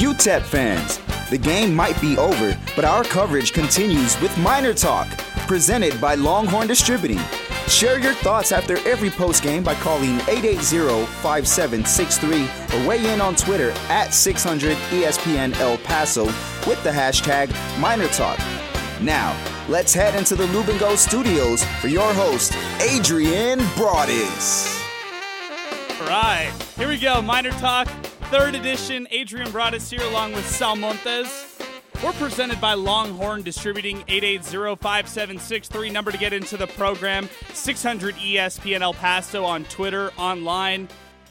[0.00, 5.06] UTEP fans, the game might be over, but our coverage continues with Miner Talk,
[5.46, 7.20] presented by Longhorn Distributing.
[7.68, 13.72] Share your thoughts after every post game by calling 880-5763 or weigh in on Twitter
[13.90, 16.24] at 600 ESPN El Paso
[16.66, 18.38] with the hashtag Miner Talk.
[19.02, 19.36] Now,
[19.68, 24.80] let's head into the Lube Go studios for your host, Adrian Broaddus.
[26.00, 27.20] All right, here we go.
[27.20, 27.86] Miner Talk,
[28.30, 29.08] third edition.
[29.10, 31.58] Adrian Broaddus here along with Sal Montes.
[32.00, 35.90] We're presented by Longhorn Distributing 880-5763.
[35.90, 40.86] Number to get into the program, 600 ESPN El Paso on Twitter, online.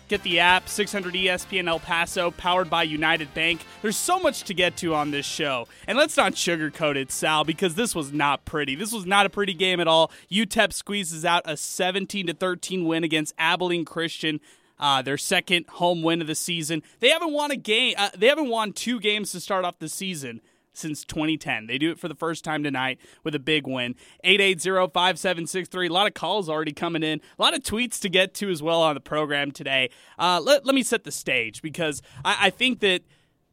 [0.10, 3.62] Get the app, 600 ESPN El Paso, powered by United Bank.
[3.82, 5.70] There's so much to get to on this show.
[5.88, 8.76] And let's not sugarcoat it, Sal, because this was not pretty.
[8.76, 10.12] This was not a pretty game at all.
[10.30, 14.42] UTEP squeezes out a 17 to 13 win against Abilene Christian.
[14.80, 16.84] Uh, their second home win of the season.
[17.00, 17.96] They haven't won a game.
[17.98, 20.42] Uh, they haven't won two games to start off the season
[20.74, 21.68] since 2010.
[21.68, 23.96] They do it for the first time tonight with a big win.
[24.24, 25.90] 880-5763.
[25.90, 27.20] A lot of calls already coming in.
[27.38, 29.90] A lot of tweets to get to as well on the program today.
[30.18, 33.04] Uh, let, let me set the stage because I, I think that–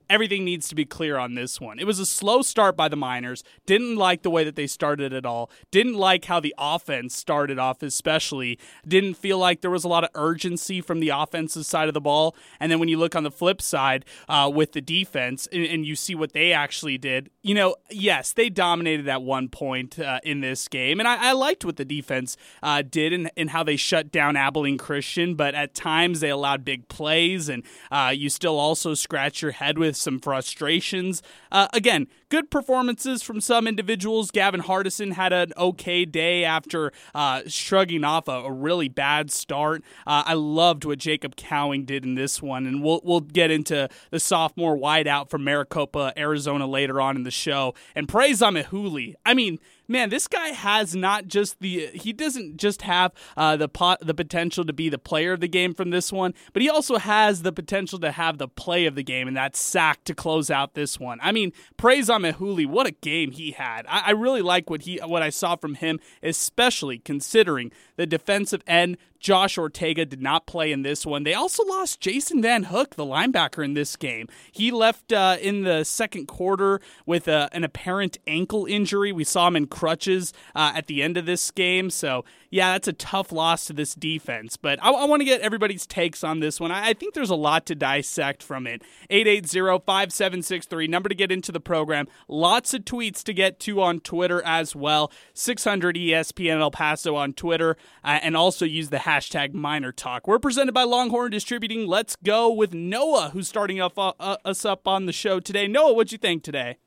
[0.09, 1.79] everything needs to be clear on this one.
[1.79, 3.43] It was a slow start by the Miners.
[3.67, 5.51] Didn't like the way that they started at all.
[5.71, 8.59] Didn't like how the offense started off, especially.
[8.87, 12.01] Didn't feel like there was a lot of urgency from the offensive side of the
[12.01, 12.37] ball.
[12.61, 15.87] And then when you look on the flip side uh, with the defense and, and,
[15.87, 20.19] you see what they actually did, you know, yes, they dominated at one point uh,
[20.25, 20.99] in this game.
[20.99, 24.37] And I, I, liked what the defense uh, did and, and, how they shut down
[24.37, 25.35] Abilene Christian.
[25.35, 29.79] But at times they allowed big plays, and uh, you still also scratch your head
[29.79, 31.23] with with some frustrations.
[31.51, 34.31] Uh, again, good performances from some individuals.
[34.31, 39.83] Gavin Hardison had an okay day after uh, shrugging off a, a, really bad start.
[40.07, 43.89] Uh, I loved what Jacob Cowing did in this one, and we'll we'll get into
[44.11, 47.75] the sophomore wideout from Maricopa, Arizona later on in the show.
[47.95, 49.15] And praise Amaewhule.
[49.25, 53.69] I mean man, this guy has not just the he doesn't just have uh, the
[53.69, 56.69] pot, the potential to be the player of the game from this one, but he
[56.69, 60.15] also has the potential to have the play of the game and that sack to
[60.15, 61.19] close out this one.
[61.23, 63.87] I mean, praise on Mehuli, what a game he had.
[63.87, 68.63] I, I really like what he what I saw from him, especially considering the defensive
[68.67, 71.25] end Josh Ortega did not play in this one.
[71.25, 74.29] They also lost Jason Van Hook, the linebacker, in this game.
[74.53, 79.13] He left uh, in the second quarter with a, uh, an apparent ankle injury.
[79.13, 81.91] We saw him in crutches uh, at the end of this game.
[81.91, 84.57] So, yeah, that's a tough loss to this defense.
[84.57, 86.71] But I, I want to get everybody's takes on this one.
[86.71, 88.83] I, I think there's a lot to dissect from it.
[89.11, 92.07] 880 5763, number to get into the program.
[92.29, 95.11] Lots of tweets to get to on Twitter as well.
[95.35, 100.27] 600 ESPN El Paso on Twitter, uh, and also use the hashtag Miner Talk.
[100.27, 101.87] We're presented by Longhorn Distributing.
[101.87, 105.69] Let's go with Noah, who's starting uh, uh, us up on the show today.
[105.69, 106.79] Noah, what'd you think today?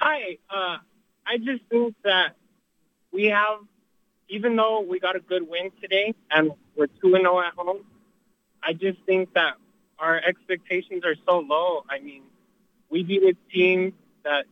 [0.00, 0.38] Hi.
[0.50, 0.78] Uh,
[1.24, 2.34] I just think that
[3.12, 3.60] we have,
[4.28, 7.84] even though we got a good win today and we're 2 0 at home,
[8.60, 9.54] I just think that
[10.00, 11.84] our expectations are so low.
[11.88, 12.22] I mean,
[12.90, 13.92] we beat a team
[14.24, 14.46] that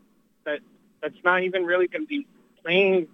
[0.44, 0.60] that
[1.02, 2.24] that's not even really going to be
[2.62, 3.08] playing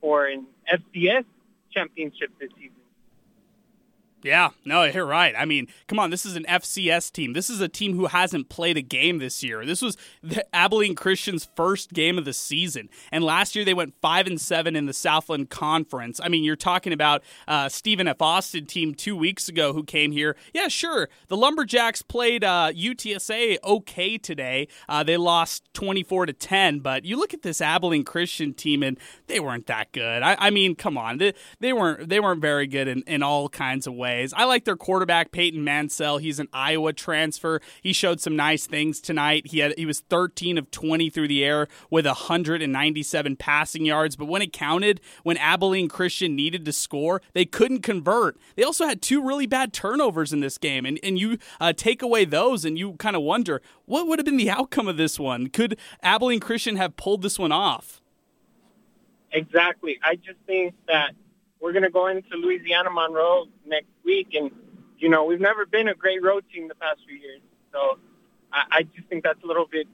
[0.00, 1.26] for an FCS
[1.70, 2.79] championship this season.
[4.22, 5.34] Yeah, no, you're right.
[5.36, 7.32] I mean, come on, this is an FCS team.
[7.32, 9.64] This is a team who hasn't played a game this year.
[9.64, 13.94] This was the Abilene Christian's first game of the season, and last year they went
[14.02, 16.20] five and seven in the Southland Conference.
[16.22, 18.20] I mean, you're talking about uh, Stephen F.
[18.20, 20.36] Austin team two weeks ago who came here.
[20.52, 24.68] Yeah, sure, the Lumberjacks played uh, UTSA okay today.
[24.88, 28.98] Uh, they lost 24 to 10, but you look at this Abilene Christian team, and
[29.28, 30.22] they weren't that good.
[30.22, 33.48] I, I mean, come on, they, they weren't they weren't very good in, in all
[33.48, 34.34] kinds of ways ways.
[34.36, 36.18] I like their quarterback Peyton Mansell.
[36.18, 37.60] He's an Iowa transfer.
[37.82, 39.48] He showed some nice things tonight.
[39.48, 44.26] He had he was 13 of 20 through the air with 197 passing yards, but
[44.26, 48.36] when it counted, when Abilene Christian needed to score, they couldn't convert.
[48.56, 52.02] They also had two really bad turnovers in this game, and and you uh, take
[52.02, 55.18] away those, and you kind of wonder what would have been the outcome of this
[55.18, 55.48] one.
[55.48, 58.00] Could Abilene Christian have pulled this one off?
[59.32, 60.00] Exactly.
[60.02, 61.14] I just think that
[61.60, 64.50] we're going to go into Louisiana Monroe next week, and
[64.98, 67.40] you know we've never been a great road team the past few years,
[67.72, 67.98] so
[68.52, 69.86] I, I just think that's a little bit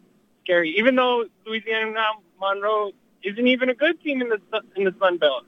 [0.44, 0.76] scary.
[0.78, 1.92] Even though Louisiana
[2.40, 2.92] Monroe
[3.22, 4.40] isn't even a good team in the
[4.76, 5.44] in the Sun Belt.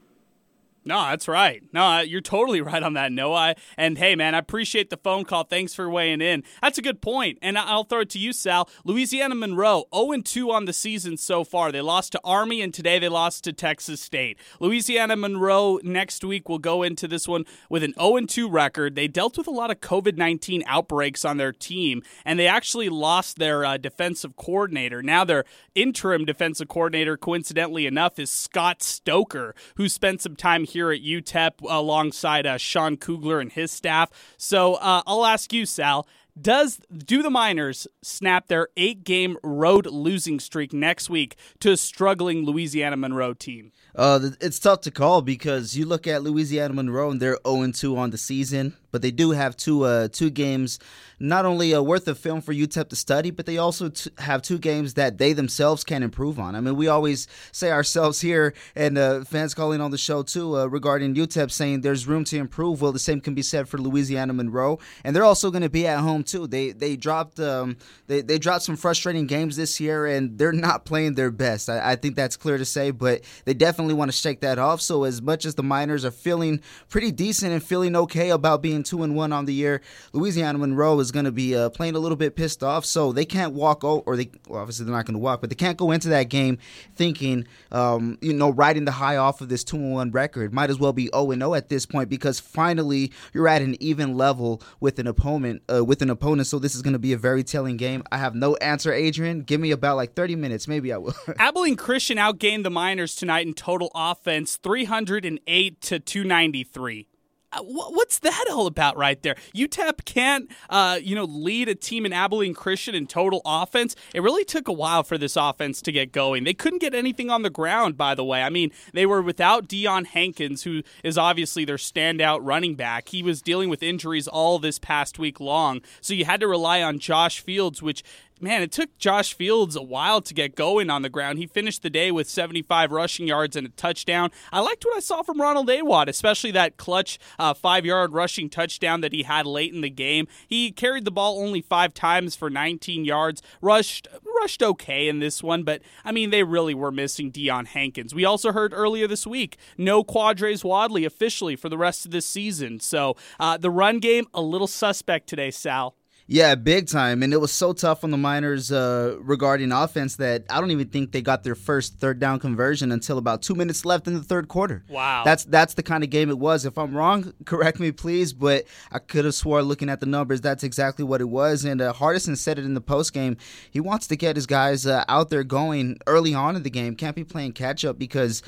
[0.89, 1.63] No, that's right.
[1.71, 3.57] No, you're totally right on that, Noah.
[3.77, 5.45] And hey, man, I appreciate the phone call.
[5.45, 6.45] Thanks for weighing in.
[6.63, 7.39] That's a good point.
[7.43, 8.71] And I'll throw it to you, Sal.
[8.85, 11.71] Louisiana Monroe, 0 2 on the season so far.
[11.71, 14.39] They lost to Army, and today they lost to Texas State.
[14.61, 18.95] Louisiana Monroe next week will go into this one with an 0 2 record.
[18.95, 22.89] They dealt with a lot of COVID 19 outbreaks on their team, and they actually
[22.89, 25.03] lost their uh, defensive coordinator.
[25.03, 25.45] Now, their
[25.75, 31.03] interim defensive coordinator, coincidentally enough, is Scott Stoker, who spent some time here here at
[31.03, 34.11] UTEP alongside uh, Sean Kugler and his staff.
[34.37, 36.07] So uh, I'll ask you, Sal.
[36.41, 42.45] Does do the Miners snap their eight-game road losing streak next week to a struggling
[42.45, 43.73] Louisiana Monroe team?
[43.97, 47.97] Uh, it's tough to call because you look at Louisiana Monroe and they're 0 2
[47.97, 50.79] on the season but they do have two uh, two games
[51.21, 54.41] not only uh, worth of film for UTEP to study, but they also t- have
[54.41, 56.55] two games that they themselves can improve on.
[56.55, 60.57] I mean, we always say ourselves here, and uh, fans calling on the show too
[60.57, 62.81] uh, regarding UTEP saying there's room to improve.
[62.81, 65.87] Well, the same can be said for Louisiana Monroe, and they're also going to be
[65.87, 66.47] at home too.
[66.47, 67.77] They they dropped um,
[68.07, 71.69] they they dropped some frustrating games this year, and they're not playing their best.
[71.69, 74.81] I, I think that's clear to say, but they definitely want to shake that off.
[74.81, 78.78] So as much as the Miners are feeling pretty decent and feeling okay about being
[78.83, 79.81] two and one on the year.
[80.13, 83.25] Louisiana Monroe is going to be uh, playing a little bit pissed off, so they
[83.25, 85.77] can't walk out, or they well, obviously they're not going to walk, but they can't
[85.77, 86.59] go into that game
[86.95, 90.53] thinking, um, you know, riding the high off of this two and one record.
[90.53, 93.81] Might as well be zero and zero at this point because finally you're at an
[93.83, 96.47] even level with an opponent, uh, with an opponent.
[96.47, 98.03] So this is going to be a very telling game.
[98.11, 99.43] I have no answer, Adrian.
[99.43, 101.15] Give me about like 30 minutes, maybe I will.
[101.39, 107.09] Abilene Christian outgained the Miners tonight in total offense, 308 to 293.
[107.51, 109.35] Uh, what's that all about right there?
[109.55, 113.97] UTEP can't, uh, you know, lead a team in Abilene Christian in total offense.
[114.15, 116.45] It really took a while for this offense to get going.
[116.45, 118.43] They couldn't get anything on the ground, by the way.
[118.43, 123.09] I mean, they were without Deion Hankins, who is obviously their standout running back.
[123.09, 126.83] He was dealing with injuries all this past week long, so you had to rely
[126.83, 128.03] on Josh Fields, which
[128.41, 131.39] man, it took Josh Fields a while to get going on the ground.
[131.39, 134.31] He finished the day with 75 rushing yards and a touchdown.
[134.53, 138.49] I liked what I saw from Ronald Awatt, especially that clutch uh, five yard rushing
[138.49, 140.27] touchdown that he had late in the game.
[140.47, 144.09] He carried the ball only five times for 19 yards, rushed
[144.41, 148.15] rushed okay in this one, but I mean they really were missing Deion Hankins.
[148.15, 152.27] We also heard earlier this week no Quardraiz Wadley officially for the rest of this
[152.27, 152.81] season.
[152.81, 155.98] So uh, the run game a little suspect today, Sal.
[156.31, 157.23] Yeah, big time.
[157.23, 160.89] And it was so tough on the Miners uh, regarding offense that I don't even
[160.89, 164.23] think they got their first third down conversion until about two minutes left in the
[164.23, 164.85] third quarter.
[164.91, 165.23] Wow.
[165.25, 166.67] That's that's the kind of game it was.
[166.67, 168.35] If I'm wrong, correct me, please.
[168.35, 171.65] But I could have swore looking at the numbers, that's exactly what it was.
[171.65, 173.39] And uh, Hardison said it in the post game.
[173.71, 176.95] He wants to get his guys uh, out there going early on in the game.
[176.95, 178.43] Can't be playing catch up because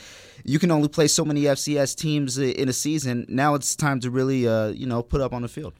[0.44, 3.26] you can only play so many FCS teams in a season.
[3.29, 5.75] Now it's time to really, uh, you know, put up on the field.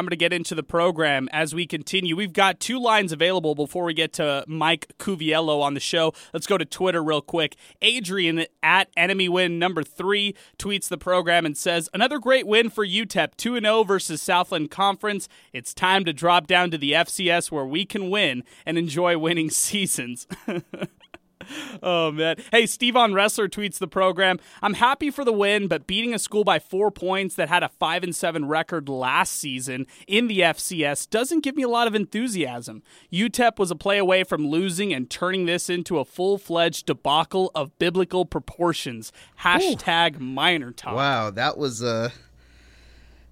[0.00, 2.16] number to get into the program as we continue.
[2.16, 6.14] We've got two lines available before we get to Mike Cuviello on the show.
[6.32, 7.54] Let's go to Twitter real quick.
[7.82, 12.86] Adrian at Enemy Win number three tweets the program and says, Another great win for
[12.86, 15.28] UTEP, 2-0 versus Southland Conference.
[15.52, 19.50] It's time to drop down to the FCS where we can win and enjoy winning
[19.60, 20.26] seasons.
[21.82, 22.36] oh man.
[22.50, 24.38] Hey, Steve on Wrestler tweets the program.
[24.62, 27.68] I'm happy for the win, but beating a school by four points that had a
[27.68, 31.94] five and seven record last season in the FCS doesn't give me a lot of
[31.94, 32.82] enthusiasm.
[33.12, 37.50] UTEP was a play away from losing and turning this into a full fledged debacle
[37.54, 39.12] of biblical proportions.
[39.40, 40.24] Hashtag Ooh.
[40.24, 40.94] Miner talk.
[40.94, 42.10] Wow, that was uh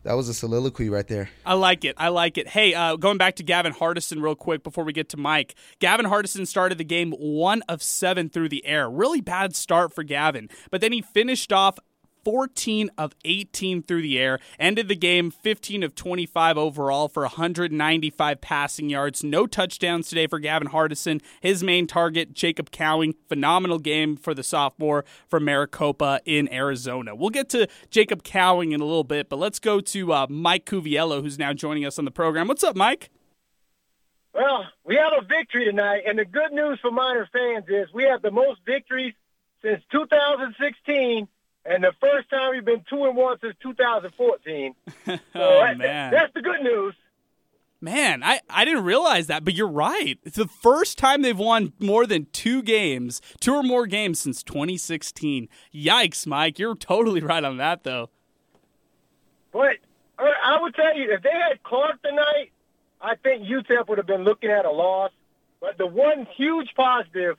[0.05, 1.29] that was a soliloquy right there.
[1.45, 1.95] I like it.
[1.99, 2.49] I like it.
[2.49, 5.55] Hey, uh, going back to Gavin Hardison real quick before we get to Mike.
[5.81, 8.89] Gavin Hardison started the game one of seven through the air.
[8.89, 11.79] Really bad start for Gavin, but then he finished off
[12.29, 14.39] 14 of 18 through the air.
[14.61, 19.25] Ended the game 15 of 25 overall for 195 passing yards.
[19.25, 21.23] No touchdowns today for Gavin Hardison.
[21.41, 23.15] His main target, Jacob Cowing.
[23.31, 27.15] Phenomenal game for the sophomore from Maricopa in Arizona.
[27.15, 30.67] We'll get to Jacob Cowing in a little bit, but let's go to uh, Mike
[30.67, 32.47] Cuviello, who's now joining us on the program.
[32.47, 33.09] What's up, Mike?
[34.35, 38.05] Well, we have a victory tonight, and the good news for Miner fans is we
[38.05, 39.15] have the most victories
[39.63, 41.27] since 2016
[41.69, 44.75] and the first time we've been two and one since 2014.
[44.87, 46.95] So oh that, man, that's the good news.
[47.81, 50.19] Man, I, I didn't realize that, but you're right.
[50.25, 54.43] It's the first time they've won more than two games, two or more games since
[54.43, 55.49] 2016.
[55.73, 56.59] Yikes, Mike.
[56.59, 58.11] You're totally right on that, though.
[59.53, 59.77] But
[60.19, 62.51] uh, I would tell you, if they had Clark tonight,
[63.01, 65.13] I think UTEP would have been looking at a loss.
[65.61, 67.37] But the one huge positive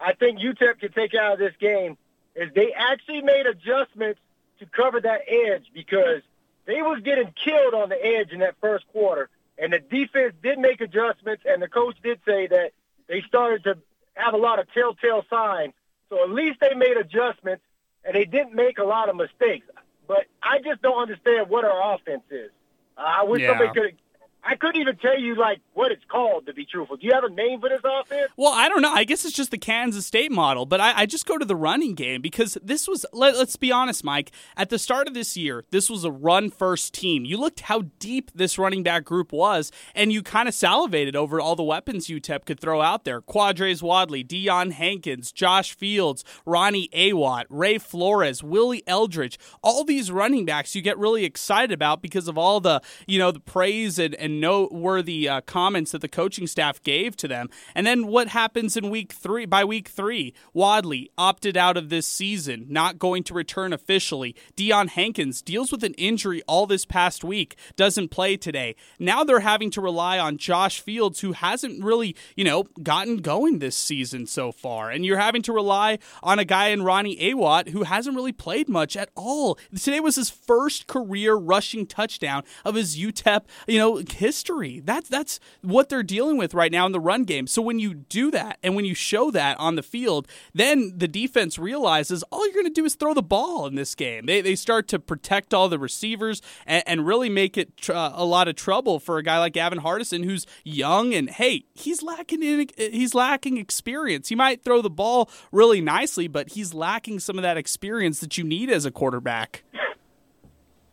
[0.00, 1.96] I think UTEP could take out of this game
[2.34, 4.20] is they actually made adjustments
[4.58, 6.22] to cover that edge because
[6.66, 10.58] they was getting killed on the edge in that first quarter, and the defense did
[10.58, 12.72] make adjustments, and the coach did say that
[13.08, 13.78] they started to
[14.14, 15.72] have a lot of telltale signs.
[16.08, 17.62] So at least they made adjustments,
[18.04, 19.66] and they didn't make a lot of mistakes.
[20.06, 22.50] But I just don't understand what our offense is.
[22.96, 23.48] I wish Yeah.
[23.48, 23.96] somebody could.
[24.42, 26.96] I couldn't even tell you like what it's called to be truthful.
[26.96, 28.30] Do you have a name for this offense?
[28.36, 28.92] Well, I don't know.
[28.92, 31.56] I guess it's just the Kansas State model, but I, I just go to the
[31.56, 35.36] running game because this was, let, us be honest, Mike, at the start of this
[35.36, 37.24] year, this was a run first team.
[37.24, 41.40] You looked how deep this running back group was, and you kind of salivated over
[41.40, 43.20] all the weapons UTEP could throw out there.
[43.20, 50.46] Quardraiz Wadley, Deion Hankins, Josh Fields, Ronnie Awatt, Ray Flores, Willie Eldridge, all these running
[50.46, 54.14] backs you get really excited about because of all the, you know, the praise and,
[54.14, 57.48] and noteworthy uh, comments that the coaching staff gave to them.
[57.74, 59.46] And then what happens in week three?
[59.46, 64.36] By week three, Wadley opted out of this season, not going to return officially.
[64.56, 68.76] Deion Hankins deals with an injury all this past week, doesn't play today.
[68.98, 73.58] Now they're having to rely on Josh Fields, who hasn't really, you know, gotten going
[73.58, 74.90] this season so far.
[74.90, 78.68] And you're having to rely on a guy in Ronnie Awatt who hasn't really played
[78.68, 79.58] much at all.
[79.74, 84.80] Today was his first career rushing touchdown of his UTEP, you know, history.
[84.84, 87.46] That's that's what they're dealing with right now in the run game.
[87.46, 91.08] So when you do that and when you show that on the field, then the
[91.08, 94.26] defense realizes all you're going to do is throw the ball in this game.
[94.26, 98.12] They, they start to protect all the receivers and, and really make it tr- uh,
[98.14, 102.02] a lot of trouble for a guy like Gavin Hardison, who's young and hey, he's
[102.02, 104.28] lacking in, he's lacking experience.
[104.28, 108.38] He might throw the ball really nicely, but he's lacking some of that experience that
[108.38, 109.64] you need as a quarterback.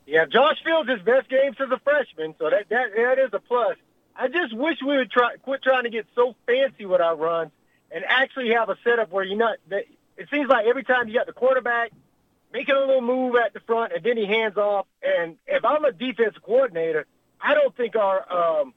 [0.07, 3.39] Yeah, Josh Fields his best game since a freshman, so that that that is a
[3.39, 3.75] plus.
[4.15, 7.51] I just wish we would try quit trying to get so fancy with our runs
[7.91, 9.57] and actually have a setup where you're not.
[9.69, 9.83] That,
[10.15, 11.91] it seems like every time you got the quarterback
[12.53, 14.87] making a little move at the front and then he hands off.
[15.03, 17.05] And if I'm a defensive coordinator,
[17.41, 18.73] I don't think our um,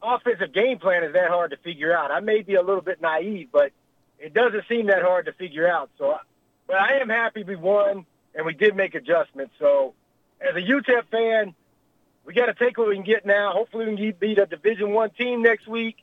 [0.00, 2.12] offensive game plan is that hard to figure out.
[2.12, 3.72] I may be a little bit naive, but
[4.18, 5.90] it doesn't seem that hard to figure out.
[5.98, 6.16] So,
[6.66, 9.54] but I am happy we won and we did make adjustments.
[9.58, 9.94] So
[10.40, 11.54] as a UTEP fan,
[12.24, 13.52] we got to take what we can get now.
[13.52, 15.96] Hopefully, we can beat a Division One team next week,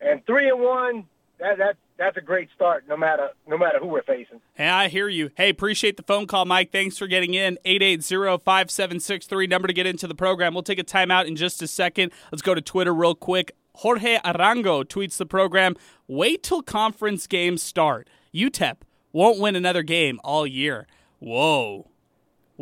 [0.00, 1.04] and three and one.
[1.38, 4.40] That that that's a great start, no matter no matter who we're facing.
[4.54, 5.30] Hey, I hear you.
[5.34, 6.70] Hey, appreciate the phone call, Mike.
[6.70, 7.58] Thanks for getting in.
[7.64, 10.54] 880-5763, number to get into the program.
[10.54, 12.12] We'll take a timeout in just a second.
[12.30, 13.52] Let's go to Twitter real quick.
[13.76, 18.08] Jorge Arango tweets the program, wait till conference games start.
[18.34, 18.76] UTEP
[19.12, 20.86] won't win another game all year.
[21.18, 21.88] Whoa.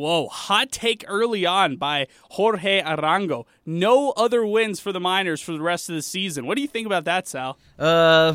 [0.00, 3.45] Whoa, hot take early on by Jorge Arango.
[3.66, 6.47] No other wins for the Miners for the rest of the season.
[6.47, 7.59] What do you think about that, Sal?
[7.78, 8.35] Uh,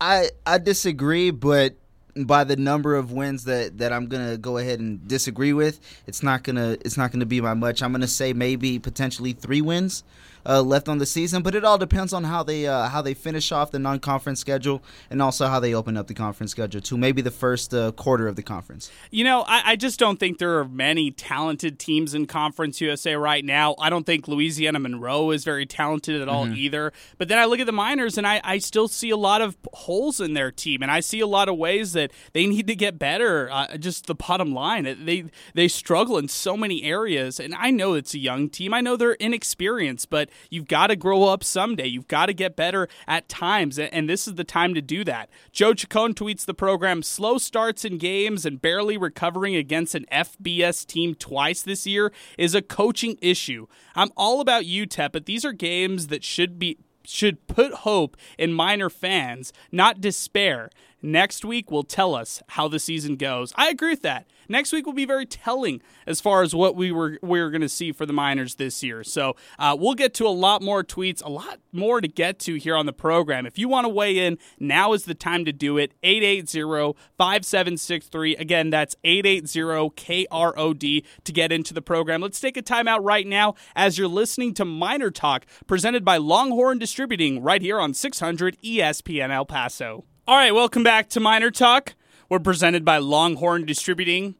[0.00, 1.76] I I disagree, but
[2.16, 6.24] by the number of wins that, that I'm gonna go ahead and disagree with, it's
[6.24, 7.84] not gonna it's not gonna be by much.
[7.84, 10.02] I'm gonna say maybe potentially three wins
[10.48, 13.14] uh, left on the season, but it all depends on how they uh, how they
[13.14, 16.96] finish off the non-conference schedule and also how they open up the conference schedule to
[16.96, 18.90] maybe the first uh, quarter of the conference.
[19.10, 23.14] You know, I, I just don't think there are many talented teams in Conference USA
[23.16, 23.74] right now.
[23.78, 26.92] I don't think Louisiana Monroe is very talented at all either.
[27.18, 29.56] But then I look at the Miners and I, I still see a lot of
[29.72, 32.74] holes in their team, and I see a lot of ways that they need to
[32.74, 33.50] get better.
[33.50, 35.24] Uh, just the bottom line, they
[35.54, 38.74] they struggle in so many areas, and I know it's a young team.
[38.74, 41.86] I know they're inexperienced, but you've got to grow up someday.
[41.86, 45.28] You've got to get better at times, and this is the time to do that.
[45.52, 50.86] Joe Chacon tweets the program: slow starts in games and barely recovering against an FBS
[50.86, 53.66] team twice this year is a coaching issue.
[53.94, 58.52] I'm all about UTEP, but these are games that should be should put hope in
[58.52, 60.70] Miner fans, not despair.
[61.02, 63.52] Next week will tell us how the season goes.
[63.56, 64.26] I agree with that.
[64.48, 67.60] Next week will be very telling as far as what we were we are going
[67.60, 69.04] to see for the Miners this year.
[69.04, 72.54] So uh, we'll get to a lot more tweets, a lot more to get to
[72.54, 73.44] here on the program.
[73.44, 75.92] If you want to weigh in, now is the time to do it.
[76.02, 78.40] 880-5763.
[78.40, 82.22] Again, that's 880-KROD to get into the program.
[82.22, 86.78] Let's take a timeout right now as you're listening to Miner Talk presented by Longhorn
[86.78, 90.04] Distributing right here on 600 ESPN El Paso.
[90.28, 91.94] All right, welcome back to Miner Talk.
[92.28, 94.34] We're presented by Longhorn Distributing.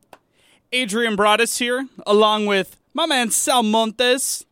[0.73, 4.45] Adrian Broaddus here, along with my man Sal Montes.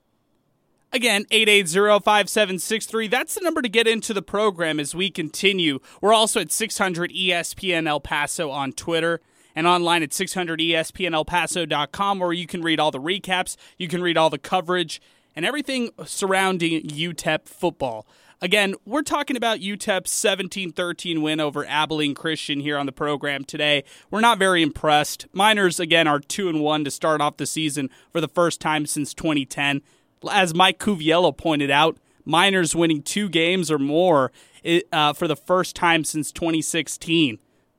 [0.92, 3.10] Again, 880-5763.
[3.10, 5.80] That's the number to get into the program as we continue.
[6.00, 9.20] We're also at 600 ESPN El Paso on Twitter
[9.56, 14.30] and online at 600ESPNElPaso.com where you can read all the recaps, you can read all
[14.30, 15.02] the coverage,
[15.34, 18.06] and everything surrounding UTEP football.
[18.44, 23.42] Again, we're talking about UTEP's 17 13 win over Abilene Christian here on the program
[23.42, 23.84] today.
[24.10, 25.26] We're not very impressed.
[25.32, 28.84] Miners, again, are 2 and 1 to start off the season for the first time
[28.84, 29.80] since 2010.
[30.30, 31.96] As Mike Cuviello pointed out,
[32.26, 34.30] Miners winning two games or more
[34.92, 37.38] uh, for the first time since 2016.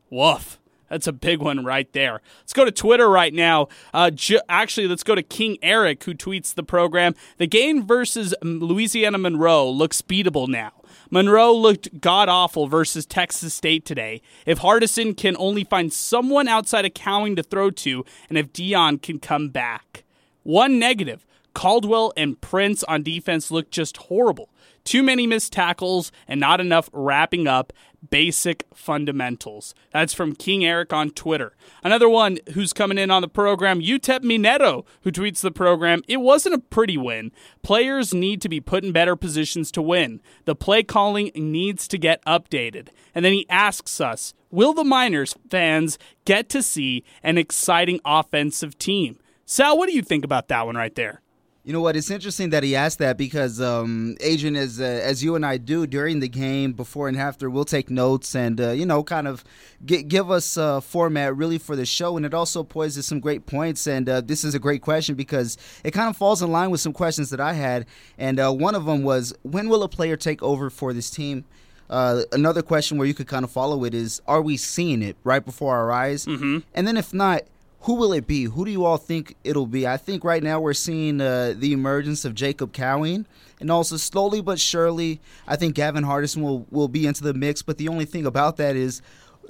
[0.09, 0.57] Woof.
[0.89, 2.21] That's a big one right there.
[2.39, 3.67] Let's go to Twitter right now.
[3.93, 7.15] Uh, ju- actually, let's go to King Eric, who tweets the program.
[7.37, 10.71] The game versus Louisiana Monroe looks beatable now.
[11.09, 14.21] Monroe looked god awful versus Texas State today.
[14.45, 19.01] If Hardison can only find someone outside of Cowing to throw to, and if Deion
[19.01, 20.03] can come back.
[20.43, 24.49] One negative Caldwell and Prince on defense looked just horrible.
[24.85, 27.73] Too many missed tackles and not enough wrapping up
[28.09, 29.73] basic fundamentals.
[29.91, 31.55] That's from King Eric on Twitter.
[31.83, 36.17] Another one who's coming in on the program, UTEP Mineto, who tweets the program, it
[36.17, 37.31] wasn't a pretty win.
[37.63, 40.21] Players need to be put in better positions to win.
[40.45, 42.89] The play calling needs to get updated.
[43.13, 48.77] And then he asks us, will the Miners fans get to see an exciting offensive
[48.77, 49.17] team?
[49.45, 51.21] Sal, what do you think about that one right there?
[51.65, 51.95] You know what?
[51.95, 55.57] It's interesting that he asked that because um, Adrian, as uh, as you and I
[55.57, 59.27] do during the game, before and after, we'll take notes and uh, you know, kind
[59.27, 59.43] of
[59.83, 63.47] get, give us a format really for the show, and it also poises some great
[63.47, 63.87] points.
[63.87, 66.81] And uh, this is a great question because it kind of falls in line with
[66.81, 67.87] some questions that I had,
[68.19, 71.45] and uh, one of them was, when will a player take over for this team?
[71.89, 75.17] Uh, another question where you could kind of follow it is, are we seeing it
[75.23, 76.27] right before our eyes?
[76.27, 76.59] Mm-hmm.
[76.75, 77.43] And then if not
[77.85, 78.45] who will it be?
[78.45, 79.85] Who do you all think it'll be?
[79.85, 83.27] I think right now we're seeing uh, the emergence of Jacob Cowing,
[83.59, 87.61] and also slowly but surely, I think Gavin Hardison will will be into the mix.
[87.61, 89.03] But the only thing about that is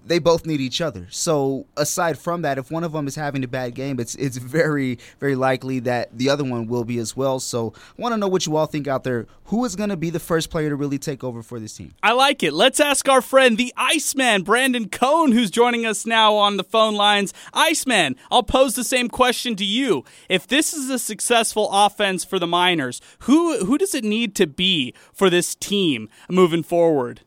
[0.06, 1.08] they both need each other.
[1.10, 4.38] So aside from that, if one of them is having a bad game, it's it's
[4.38, 7.40] very very likely that the other one will be as well.
[7.40, 9.28] So I want to know what you all think out there.
[9.46, 11.94] Who is going to be the first player to really take over for this team?
[12.02, 12.54] I like it.
[12.54, 16.96] Let's ask our friend, the Iceman, Brandon Cohn, who's joining us now on the phone
[16.96, 17.34] lines.
[17.54, 20.04] Iceman, I'll pose the same question to you.
[20.30, 24.48] If this is a successful offense for the Miners, who who does it need to
[24.48, 27.22] be for this team moving forward?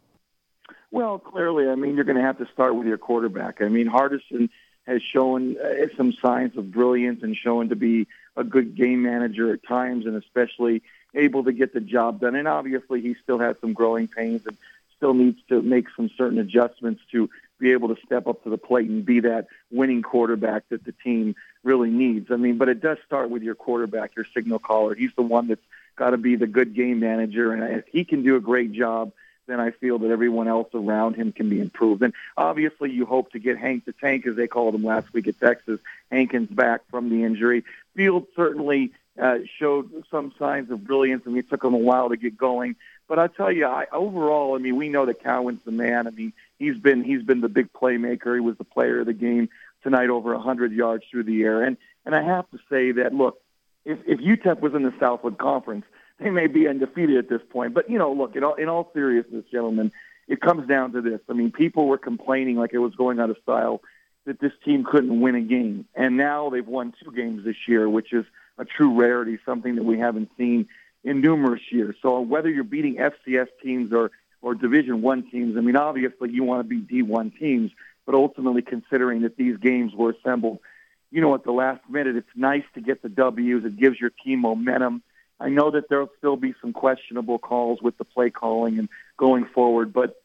[0.91, 3.61] Well, clearly, I mean, you're going to have to start with your quarterback.
[3.61, 4.49] I mean, Hardison
[4.87, 9.53] has shown uh, some signs of brilliance and shown to be a good game manager
[9.53, 10.83] at times, and especially
[11.15, 12.35] able to get the job done.
[12.35, 14.57] And obviously, he still has some growing pains and
[14.97, 18.59] still needs to make some certain adjustments to be able to step up to the
[18.59, 21.35] plate and be that winning quarterback that the team
[21.65, 22.31] really needs.
[22.31, 24.95] I mean, but it does start with your quarterback, your signal caller.
[24.95, 25.65] He's the one that's
[25.97, 29.13] got to be the good game manager, and if he can do a great job
[29.49, 32.03] then I feel that everyone else around him can be improved.
[32.03, 35.27] And obviously, you hope to get Hank the Tank, as they called him last week
[35.27, 35.81] at Texas.
[36.11, 37.65] Hankins back from the injury.
[37.97, 42.17] Field certainly uh, showed some signs of brilliance, and it took him a while to
[42.17, 42.77] get going.
[43.09, 46.07] But I tell you, I, overall, I mean, we know that Cowing's the man.
[46.07, 48.35] I mean, he's been he's been the big playmaker.
[48.35, 49.49] He was the player of the game
[49.83, 51.63] tonight, over 100 yards through the air.
[51.63, 53.41] And and I have to say that look,
[53.85, 55.87] if if UTEP was in the Southland Conference,
[56.19, 57.75] they may be undefeated at this point.
[57.75, 59.93] But you know, look, in all, in all seriousness, gentlemen,
[60.27, 61.21] it comes down to this.
[61.29, 63.81] I mean, people were complaining like it was going out of style
[64.27, 67.89] that this team couldn't win a game, and now they've won two games this year,
[67.89, 68.27] which is
[68.59, 70.69] a true rarity, something that we haven't seen
[71.05, 71.97] in numerous years.
[72.03, 76.45] So whether you're beating FCS teams or or Division One teams, I mean, obviously you
[76.45, 77.73] want to beat D1 teams,
[78.07, 80.61] but ultimately considering that these games were assembled,
[81.11, 83.65] you know, at the last minute, it's nice to get the W's.
[83.65, 85.03] It gives your team momentum.
[85.41, 89.45] I know that there'll still be some questionable calls with the play calling and going
[89.45, 90.23] forward, but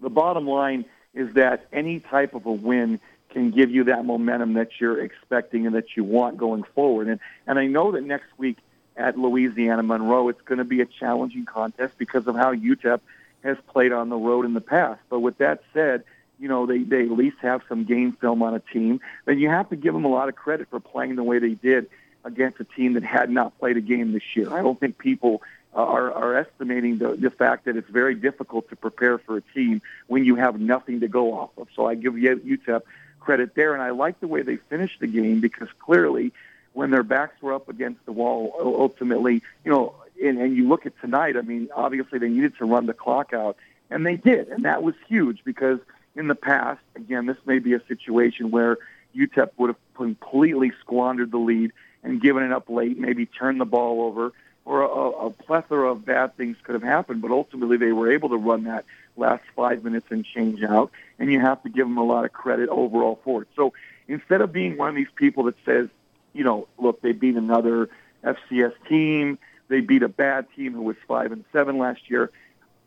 [0.00, 4.54] the bottom line is that any type of a win can give you that momentum
[4.54, 7.08] that you're expecting and that you want going forward.
[7.08, 8.58] And and I know that next week
[8.96, 13.00] at Louisiana Monroe, it's going to be a challenging contest because of how UTEP
[13.42, 15.00] has played on the road in the past.
[15.08, 16.04] But with that said,
[16.38, 19.00] you know they they at least have some game film on a team.
[19.24, 21.54] Then you have to give them a lot of credit for playing the way they
[21.54, 21.88] did
[22.24, 24.52] against a team that had not played a game this year.
[24.52, 25.42] I don't think people
[25.74, 29.40] uh, are, are estimating the, the fact that it's very difficult to prepare for a
[29.40, 31.68] team when you have nothing to go off of.
[31.74, 32.82] So I give UTEP
[33.20, 36.32] credit there, and I like the way they finished the game because clearly,
[36.72, 40.86] when their backs were up against the wall, ultimately, you know, and, and you look
[40.86, 41.36] at tonight.
[41.36, 43.56] I mean, obviously they needed to run the clock out,
[43.90, 45.80] and they did, and that was huge because
[46.14, 48.78] in the past, again, this may be a situation where
[49.16, 53.64] UTEP would have completely squandered the lead and given it up late, maybe turned the
[53.64, 54.32] ball over,
[54.64, 57.22] or a, a plethora of bad things could have happened.
[57.22, 58.84] But ultimately, they were able to run that
[59.16, 62.32] last five minutes and change out, and you have to give them a lot of
[62.32, 63.48] credit overall for it.
[63.56, 63.72] So
[64.08, 65.88] instead of being one of these people that says,
[66.32, 67.88] you know, look, they beat another
[68.24, 69.38] FCS team,
[69.68, 72.30] they beat a bad team who was five and seven last year.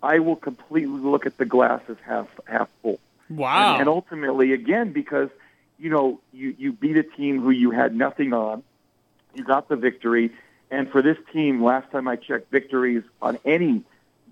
[0.02, 3.00] I will completely look at the glass as half half full.
[3.30, 3.74] Wow.
[3.74, 5.30] And, and ultimately, again, because
[5.80, 8.64] you know you you beat a team who you had nothing on,
[9.38, 10.32] you got the victory,
[10.72, 13.84] and for this team, last time I checked, victories on any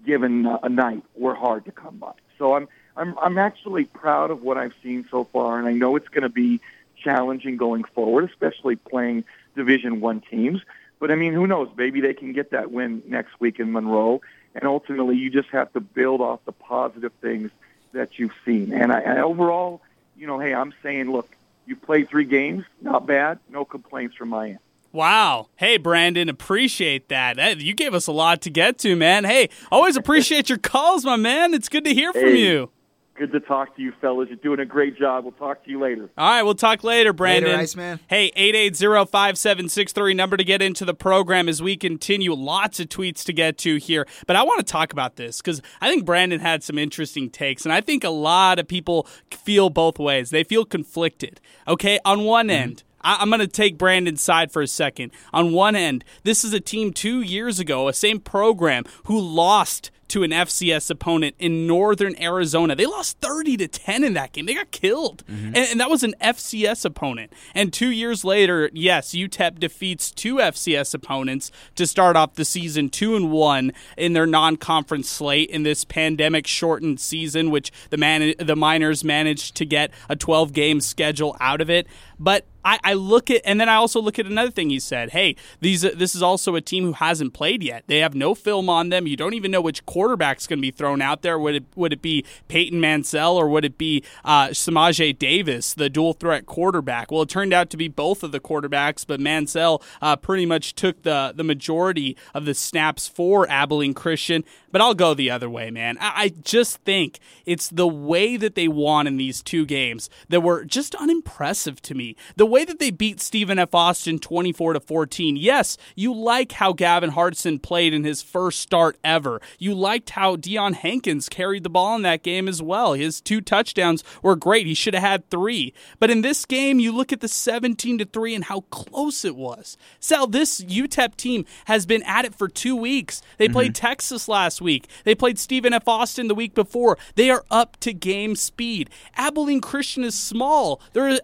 [0.06, 2.14] given uh, night were hard to come by.
[2.38, 5.96] So I'm I'm I'm actually proud of what I've seen so far, and I know
[5.96, 6.60] it's going to be
[6.96, 9.24] challenging going forward, especially playing
[9.56, 10.62] Division One teams.
[11.00, 11.70] But I mean, who knows?
[11.76, 14.22] Maybe they can get that win next week in Monroe.
[14.56, 17.52] And ultimately, you just have to build off the positive things
[17.94, 18.74] that you've seen.
[18.74, 19.82] And, I, and overall,
[20.16, 21.30] you know, hey, I'm saying, look,
[21.66, 24.60] you played three games, not bad, no complaints from my end.
[24.94, 25.50] Wow.
[25.56, 27.60] Hey, Brandon, appreciate that.
[27.60, 29.24] You gave us a lot to get to, man.
[29.24, 31.56] Hey, always appreciate your calls, my man.
[31.56, 32.38] It's good to hear from Hey.
[32.38, 32.70] you.
[33.16, 34.30] Good to talk to you, fellas.
[34.30, 35.24] You're doing a great job.
[35.24, 36.10] We'll talk to you later.
[36.18, 37.52] All right, we'll talk later, Brandon.
[37.52, 38.00] Later, Iceman.
[38.08, 42.34] Hey, 880-5763, number to get into the program as we continue.
[42.34, 44.08] Lots of tweets to get to here.
[44.26, 47.66] But I want to talk about this because I think Brandon had some interesting takes,
[47.66, 50.32] and I think a lot of people feel both ways.
[50.32, 51.40] They feel conflicted.
[51.68, 52.64] Okay, on one mm-hmm.
[52.64, 55.12] end, I- I'm going to take Brandon's side for a second.
[55.34, 59.92] On one end, this is a team two years ago, a same program, who lost
[60.14, 62.76] to an FCS opponent in northern Arizona.
[62.76, 64.46] They lost 30 to 10 in that game.
[64.46, 65.26] They got killed.
[65.26, 65.48] Mm-hmm.
[65.48, 67.34] And, and that was an FCS opponent.
[67.56, 72.90] And two years later, yes, UTEP defeats two FCS opponents to start off the season
[72.90, 78.36] 2 and 1 in their non-conference slate in this pandemic shortened season which the man
[78.38, 81.88] the Miners managed to get a 12 game schedule out of it.
[82.20, 85.12] But I, I look at, and then I also look at another thing he said.
[85.12, 87.84] Hey, these this is also a team who hasn't played yet.
[87.88, 89.08] They have no film on them.
[89.08, 91.38] You don't even know which quarterback's going to be thrown out there.
[91.38, 95.90] Would it would it be Peyton Mansell or would it be uh, Samaje Davis, the
[95.90, 97.12] dual threat quarterback?
[97.12, 100.76] Well, it turned out to be both of the quarterbacks, but Mansell uh, pretty much
[100.76, 104.44] took the the majority of the snaps for Abilene Christian.
[104.72, 105.98] But I'll go the other way, man.
[106.00, 110.42] I, I just think it's the way that they won in these two games that
[110.42, 112.03] were just unimpressive to me.
[112.36, 113.74] The way that they beat Stephen F.
[113.74, 115.36] Austin 24 to 14.
[115.36, 119.42] Yes, you like how Gavin Hardison played in his first start ever.
[119.58, 122.94] You liked how Deion Hankins carried the ball in that game as well.
[122.94, 124.66] His two touchdowns were great.
[124.66, 125.74] He should have had three.
[126.00, 129.36] But in this game, you look at the 17 to 3 and how close it
[129.36, 129.78] was.
[130.00, 133.22] Sal, this UTEP team has been at it for two weeks.
[133.38, 133.88] They played mm-hmm.
[133.88, 134.88] Texas last week.
[135.04, 135.88] They played Stephen F.
[135.88, 136.98] Austin the week before.
[137.16, 138.90] They are up to game speed.
[139.16, 140.82] Abilene Christian is small.
[140.94, 141.20] They're an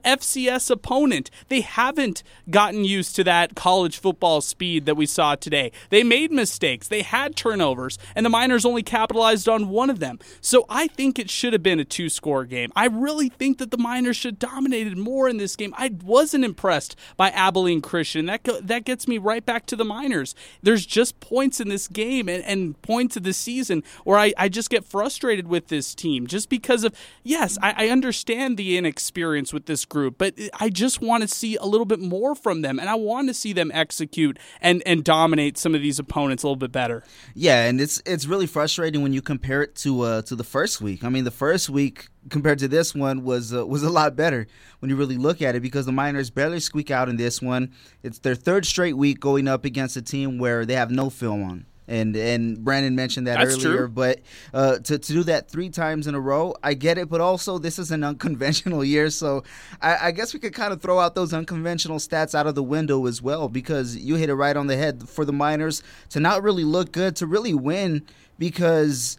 [0.69, 1.29] Opponent.
[1.47, 5.71] They haven't gotten used to that college football speed that we saw today.
[5.89, 6.87] They made mistakes.
[6.87, 10.19] They had turnovers, and the Miners only capitalized on one of them.
[10.41, 12.71] So I think it should have been a two score game.
[12.75, 15.73] I really think that the Miners should have dominated more in this game.
[15.77, 18.25] I wasn't impressed by Abilene Christian.
[18.25, 20.35] That that gets me right back to the Miners.
[20.61, 24.49] There's just points in this game and, and points of the season where I, I
[24.49, 29.53] just get frustrated with this team just because of yes, I, I understand the inexperience
[29.53, 32.79] with this group, but I just want to see a little bit more from them
[32.79, 36.47] and I want to see them execute and, and dominate some of these opponents a
[36.47, 37.03] little bit better.
[37.33, 40.81] Yeah, and it's it's really frustrating when you compare it to uh, to the first
[40.81, 41.03] week.
[41.03, 44.47] I mean, the first week compared to this one was uh, was a lot better
[44.79, 47.71] when you really look at it because the Miners barely squeak out in this one.
[48.03, 51.43] It's their third straight week going up against a team where they have no film
[51.43, 51.65] on.
[51.89, 53.87] And and Brandon mentioned that That's earlier, true.
[53.89, 54.19] but
[54.53, 57.09] uh, to to do that three times in a row, I get it.
[57.09, 59.43] But also, this is an unconventional year, so
[59.81, 62.61] I, I guess we could kind of throw out those unconventional stats out of the
[62.63, 66.19] window as well because you hit it right on the head for the Miners to
[66.19, 68.05] not really look good to really win
[68.37, 69.17] because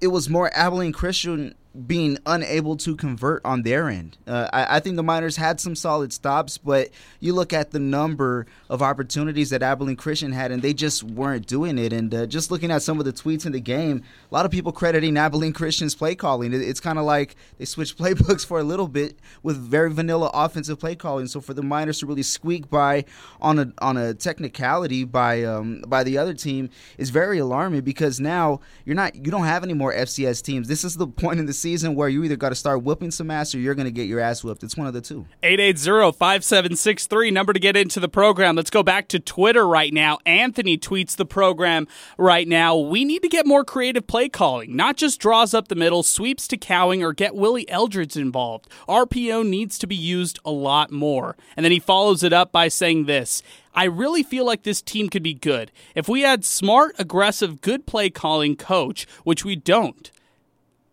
[0.00, 1.54] it was more Abilene Christian
[1.86, 4.18] being unable to convert on their end.
[4.26, 6.88] Uh, I, I think the Miners had some solid stops, but
[7.20, 11.46] you look at the number of opportunities that Abilene Christian had, and they just weren't
[11.46, 11.92] doing it.
[11.92, 14.50] And uh, just looking at some of the tweets in the game, a lot of
[14.50, 16.52] people crediting Abilene Christian's play calling.
[16.52, 20.30] It, it's kind of like they switched playbooks for a little bit with very vanilla
[20.34, 21.28] offensive play calling.
[21.28, 23.04] So for the Miners to really squeak by
[23.40, 28.18] on a on a technicality by um, by the other team is very alarming because
[28.18, 30.66] now you're not you don't have any more FCS teams.
[30.66, 33.30] This is the point in the season where you either got to start whooping some
[33.30, 34.62] ass or you're going to get your ass whooped.
[34.62, 35.26] It's one of the two.
[35.42, 38.56] 880-5763 number to get into the program.
[38.56, 40.18] Let's go back to Twitter right now.
[40.24, 42.76] Anthony tweets the program right now.
[42.76, 46.48] We need to get more creative play calling, not just draws up the middle, sweeps
[46.48, 48.68] to Cowing or get Willie Eldridge involved.
[48.88, 51.36] RPO needs to be used a lot more.
[51.56, 53.42] And then he follows it up by saying this.
[53.74, 57.86] I really feel like this team could be good if we had smart, aggressive, good
[57.86, 60.10] play calling coach, which we don't.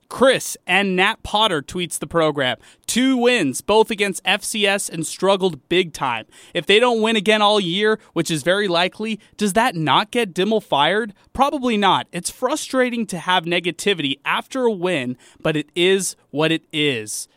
[0.10, 2.58] Chris and Nat Potter tweets the program.
[2.86, 6.26] Two wins, both against FCS, and struggled big time.
[6.54, 10.34] If they don't win again all year, which is very likely, does that not get
[10.34, 11.14] Dimel fired?
[11.34, 12.08] Probably not.
[12.12, 17.28] It's frustrating to have negativity after a win, but it is what it is.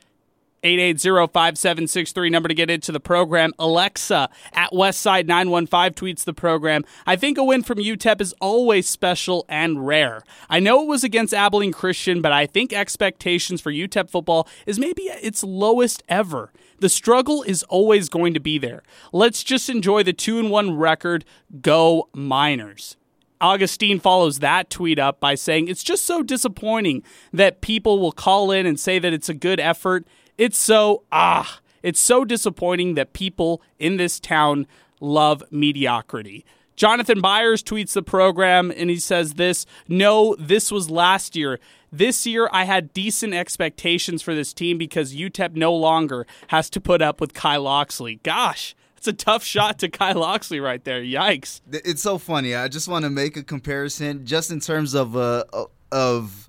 [0.63, 3.53] 880-5763 number to get into the program.
[3.59, 6.85] Alexa at Westside915 tweets the program.
[7.07, 10.23] I think a win from UTEP is always special and rare.
[10.51, 14.79] I know it was against Abilene Christian, but I think expectations for UTEP football is
[14.79, 16.53] maybe at its lowest ever.
[16.81, 18.83] The struggle is always going to be there.
[19.13, 21.25] Let's just enjoy the 2 and 1 record.
[21.61, 22.97] Go Miners.
[23.41, 28.51] Augustine follows that tweet up by saying, It's just so disappointing that people will call
[28.51, 30.07] in and say that it's a good effort
[30.39, 34.67] it's so ah, it's so disappointing that people in this town
[35.01, 36.45] love mediocrity.
[36.77, 41.59] Jonathan Byers tweets the program and he says this No, this was last year.
[41.91, 46.81] This year, I had decent expectations for this team because UTEP no longer has to
[46.81, 48.21] put up with Kyle Locksley.
[48.23, 51.01] Gosh, it's a tough shot to Kyle Locksley right there.
[51.01, 51.63] Yikes!
[51.73, 52.55] It's so funny.
[52.55, 55.45] I just want to make a comparison, just in terms of uh,
[55.91, 56.48] of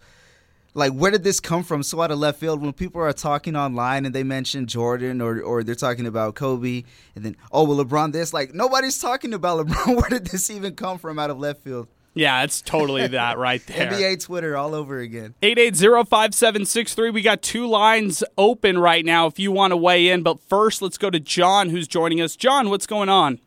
[0.73, 3.55] like where did this come from so out of left field when people are talking
[3.55, 6.84] online and they mention jordan or, or they're talking about kobe
[7.15, 10.75] and then oh well lebron this like nobody's talking about lebron where did this even
[10.75, 13.89] come from out of left field yeah, it's totally that right there.
[13.89, 15.36] NBA Twitter all over again.
[15.41, 17.13] 880-5763.
[17.13, 20.23] We got two lines open right now if you want to weigh in.
[20.23, 22.36] But first, let's go to John who's joining us.
[22.36, 23.39] John, what's going on?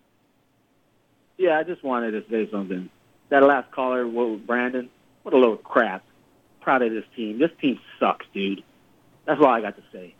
[1.37, 2.89] Yeah, I just wanted to say something.
[3.31, 4.89] That last caller, what with Brandon,
[5.23, 6.05] what a load of crap
[6.63, 7.39] proud of this team.
[7.39, 8.63] This team sucks, dude.
[9.27, 10.15] That's all I got to say.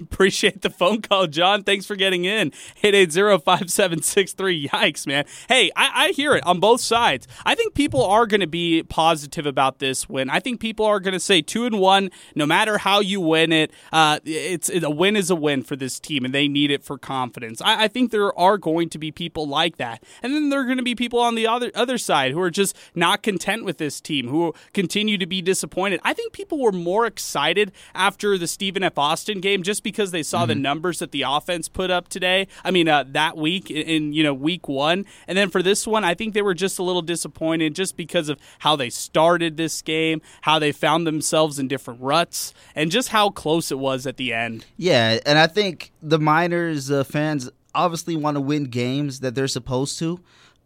[0.00, 1.62] Appreciate the phone call, John.
[1.62, 2.50] Thanks for getting in.
[2.82, 4.68] 880-5763.
[4.68, 5.24] Yikes, man.
[5.48, 7.26] Hey, I, I hear it on both sides.
[7.44, 10.30] I think people are going to be positive about this win.
[10.30, 13.52] I think people are going to say two and one, no matter how you win
[13.52, 13.70] it.
[13.92, 16.98] Uh, it's a win is a win for this team, and they need it for
[16.98, 17.60] confidence.
[17.62, 20.64] I, I think there are going to be people like that, and then there are
[20.64, 23.78] going to be people on the other other side who are just not content with
[23.78, 26.00] this team, who continue to be disappointed.
[26.02, 28.98] I think people were more excited after the Stephen F.
[28.98, 30.48] Austin game just because they saw mm-hmm.
[30.48, 32.48] the numbers that the offense put up today.
[32.64, 35.86] I mean, uh, that week in, in, you know week one, and then for this
[35.86, 39.56] one, I think they were just a little disappointed just because of how they started
[39.56, 44.08] this game, how they found themselves in different ruts, and just how close it was
[44.08, 44.66] at the end.
[44.76, 49.48] Yeah, and I think the Miners uh, fans obviously want to win games that they're
[49.48, 50.20] supposed to.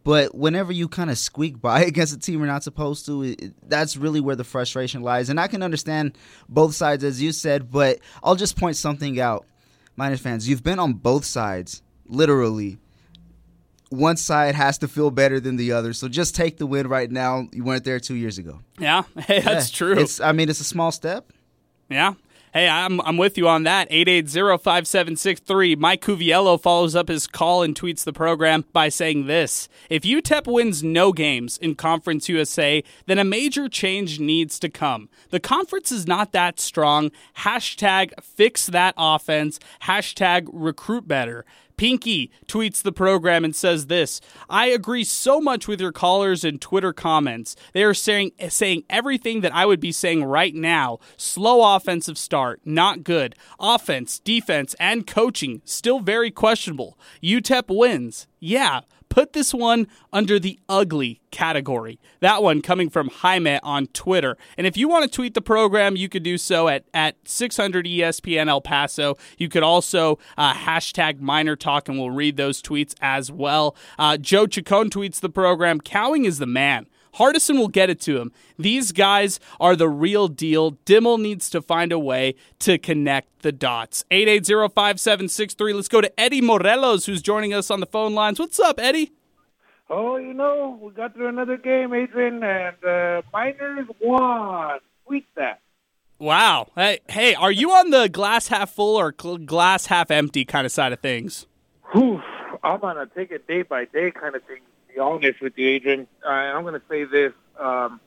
[0.09, 3.53] But whenever you kind of squeak by against a team you're not supposed to, it,
[3.69, 5.29] that's really where the frustration lies.
[5.29, 6.17] And I can understand
[6.49, 9.45] both sides, as you said, but I'll just point something out.
[9.97, 12.79] Miners fans, you've been on both sides, literally.
[13.91, 15.93] One side has to feel better than the other.
[15.93, 17.47] So just take the win right now.
[17.53, 18.61] You weren't there two years ago.
[18.79, 19.77] Yeah, hey, that's yeah.
[19.77, 19.99] true.
[19.99, 21.35] It's, I mean, it's a small step.
[21.91, 22.15] Yeah,
[22.59, 23.89] Hey, I'm, I'm with you on that.
[23.89, 25.79] 880-5763.
[25.79, 29.69] Mike Cuviello follows up his call and tweets the program by saying this.
[29.89, 35.09] If UTEP wins no games in Conference USA, then a major change needs to come.
[35.31, 37.13] The conference is not that strong.
[37.37, 39.61] Hashtag fix that offense.
[39.83, 41.45] Hashtag recruit better.
[41.79, 46.61] Pinky tweets the program and says this I agree so much with your callers and
[46.61, 47.57] Twitter comments.
[47.73, 50.99] They are saying, saying everything that I would be saying right now.
[51.17, 53.35] Slow offensive start, not good.
[53.59, 56.99] Offense, defense, and coaching, still very questionable.
[57.23, 58.27] UTEP wins.
[58.41, 58.81] Yeah,
[59.19, 61.99] put this one under the ugly category.
[62.21, 64.37] That one coming from Jaime on Twitter.
[64.57, 67.85] And if you want to tweet the program, you could do so at, at 600
[67.85, 69.17] ESPN El Paso.
[69.37, 73.75] You could also uh, hashtag Miner Talk, and we'll read those tweets as well.
[73.99, 75.81] Uh, Joe Chacon tweets the program.
[75.81, 76.87] Cowing is the man.
[77.19, 78.33] Hardison will get it to him.
[78.59, 80.73] These guys are the real deal.
[80.87, 84.05] Dimel needs to find a way to connect the dots.
[84.11, 85.75] 8805763.
[85.75, 88.39] Let's go to Eddie Morelos, who's joining us on the phone lines.
[88.39, 89.13] What's up, Eddie?
[89.91, 94.79] Oh, you know, we got through another game, Adrian, and uh, Miners won.
[95.07, 95.61] Tweet that.
[96.19, 96.69] Wow.
[96.75, 100.73] Hey, hey, are you on the glass half full or glass half empty kind of
[100.73, 101.47] side of things?
[101.93, 102.21] Whew,
[102.63, 104.61] I'm on a take it day by day kind of thing
[104.99, 106.07] honest with you, Adrian.
[106.25, 107.33] Uh, I'm going to say this.
[107.59, 108.01] Um,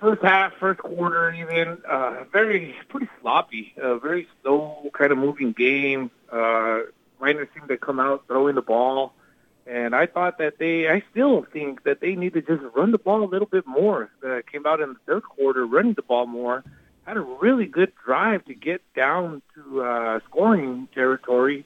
[0.00, 5.52] first half, first quarter, even uh, very pretty sloppy, uh, very slow kind of moving
[5.52, 6.10] game.
[6.30, 6.80] Uh,
[7.20, 9.14] Miners seemed to come out throwing the ball,
[9.66, 12.98] and I thought that they, I still think that they need to just run the
[12.98, 14.10] ball a little bit more.
[14.22, 16.64] Uh, came out in the third quarter running the ball more.
[17.04, 21.64] Had a really good drive to get down to uh, scoring territory,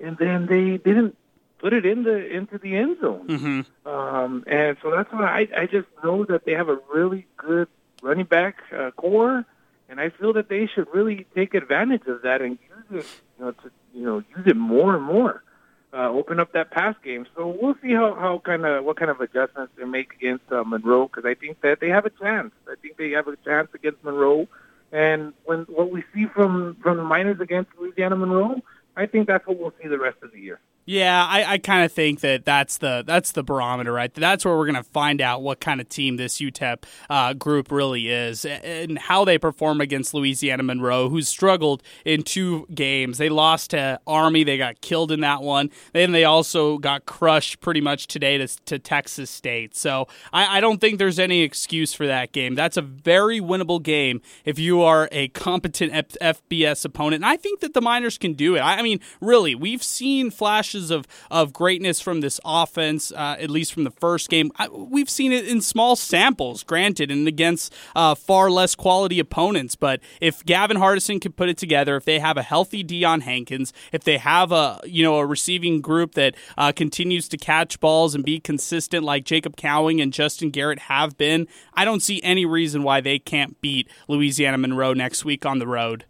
[0.00, 1.16] and then they didn't
[1.58, 3.26] put it in the into the end zone.
[3.26, 3.88] Mm-hmm.
[3.88, 7.68] Um, and so that's why I, I just know that they have a really good
[8.02, 9.44] running back uh, core,
[9.88, 12.58] and I feel that they should really take advantage of that and
[12.90, 13.06] use it,
[13.38, 15.42] you know, to you know use it more and more.
[15.90, 17.26] Uh, open up that pass game.
[17.34, 20.62] So we'll see how, how kind of what kind of adjustments they make against uh,
[20.62, 22.52] Monroe because I think that they have a chance.
[22.70, 24.48] I think they have a chance against Monroe,
[24.92, 28.60] and when what we see from from the Miners against Louisiana Monroe,
[28.96, 30.60] I think that's what we'll see the rest of the year.
[30.90, 34.10] Yeah, I, I kind of think that that's the that's the barometer, right?
[34.14, 37.70] That's where we're going to find out what kind of team this UTEP uh, group
[37.70, 43.18] really is and how they perform against Louisiana Monroe, who's struggled in two games.
[43.18, 45.68] They lost to Army, they got killed in that one.
[45.92, 49.76] Then they also got crushed pretty much today to, to Texas State.
[49.76, 52.54] So I, I don't think there's any excuse for that game.
[52.54, 57.22] That's a very winnable game if you are a competent F- FBS opponent.
[57.24, 58.60] And I think that the Miners can do it.
[58.60, 63.36] I, I mean, really, we've seen flashes flashes of, of greatness from this offense, uh,
[63.38, 64.50] at least from the first game.
[64.56, 69.76] I, we've seen it in small samples, granted, and against uh, far less quality opponents.
[69.76, 73.72] But if Gavin Hardison can put it together, if they have a healthy Deion Hankins,
[73.92, 78.14] if they have a you know a receiving group that uh, continues to catch balls
[78.14, 82.46] and be consistent like Jacob Cowing and Justin Garrett have been, I don't see any
[82.46, 86.04] reason why they can't beat Louisiana Monroe next week on the road.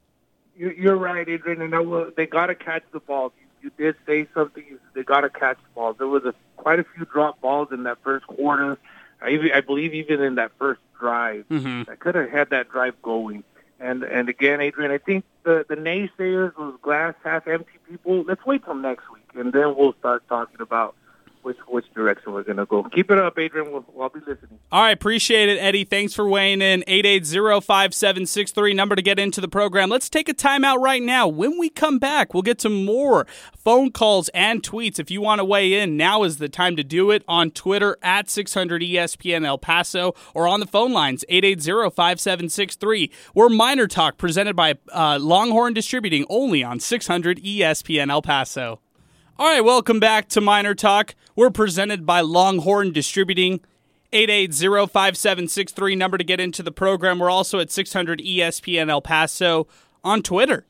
[0.57, 4.65] You're right, Adrian, and they got to catch the ball you did say something.
[4.95, 5.97] They got to catch balls.
[5.99, 8.79] There was a, quite a few drop balls in that first quarter.
[9.21, 11.91] I, even, I believe even in that first drive, mm-hmm.
[11.91, 13.45] I could have had that drive going.
[13.81, 18.25] And and again, Adrian, I think the the naysayers, those glass half empty people.
[18.25, 20.97] Let's wait till next week, and then we'll start talking about
[21.43, 22.83] which which direction we're to go.
[22.85, 23.73] Keep it up, Adrian.
[23.73, 24.59] We'll, I'll be listening.
[24.71, 25.85] All right, appreciate it, Eddie.
[25.85, 26.83] Thanks for weighing in.
[26.83, 29.89] 880-5763, number to get into the program.
[29.89, 31.29] Let's take a timeout right now.
[31.29, 34.99] When we come back, we'll get to more phone calls and tweets.
[34.99, 37.97] If you want to weigh in, now is the time to do it on Twitter
[38.03, 43.11] at 600 ESPN El Paso or on the phone lines 880-5763.
[43.35, 48.81] We're Miner Talk presented by uh, Longhorn Distributing only on 600 ESPN El Paso.
[49.41, 51.15] All right, welcome back to Miner Talk.
[51.37, 53.61] We're presented by Longhorn Distributing.
[54.13, 57.21] 880-5763 number to get into the program.
[57.21, 59.69] We're also at 600 ESPN El Paso
[60.03, 60.67] on Twitter.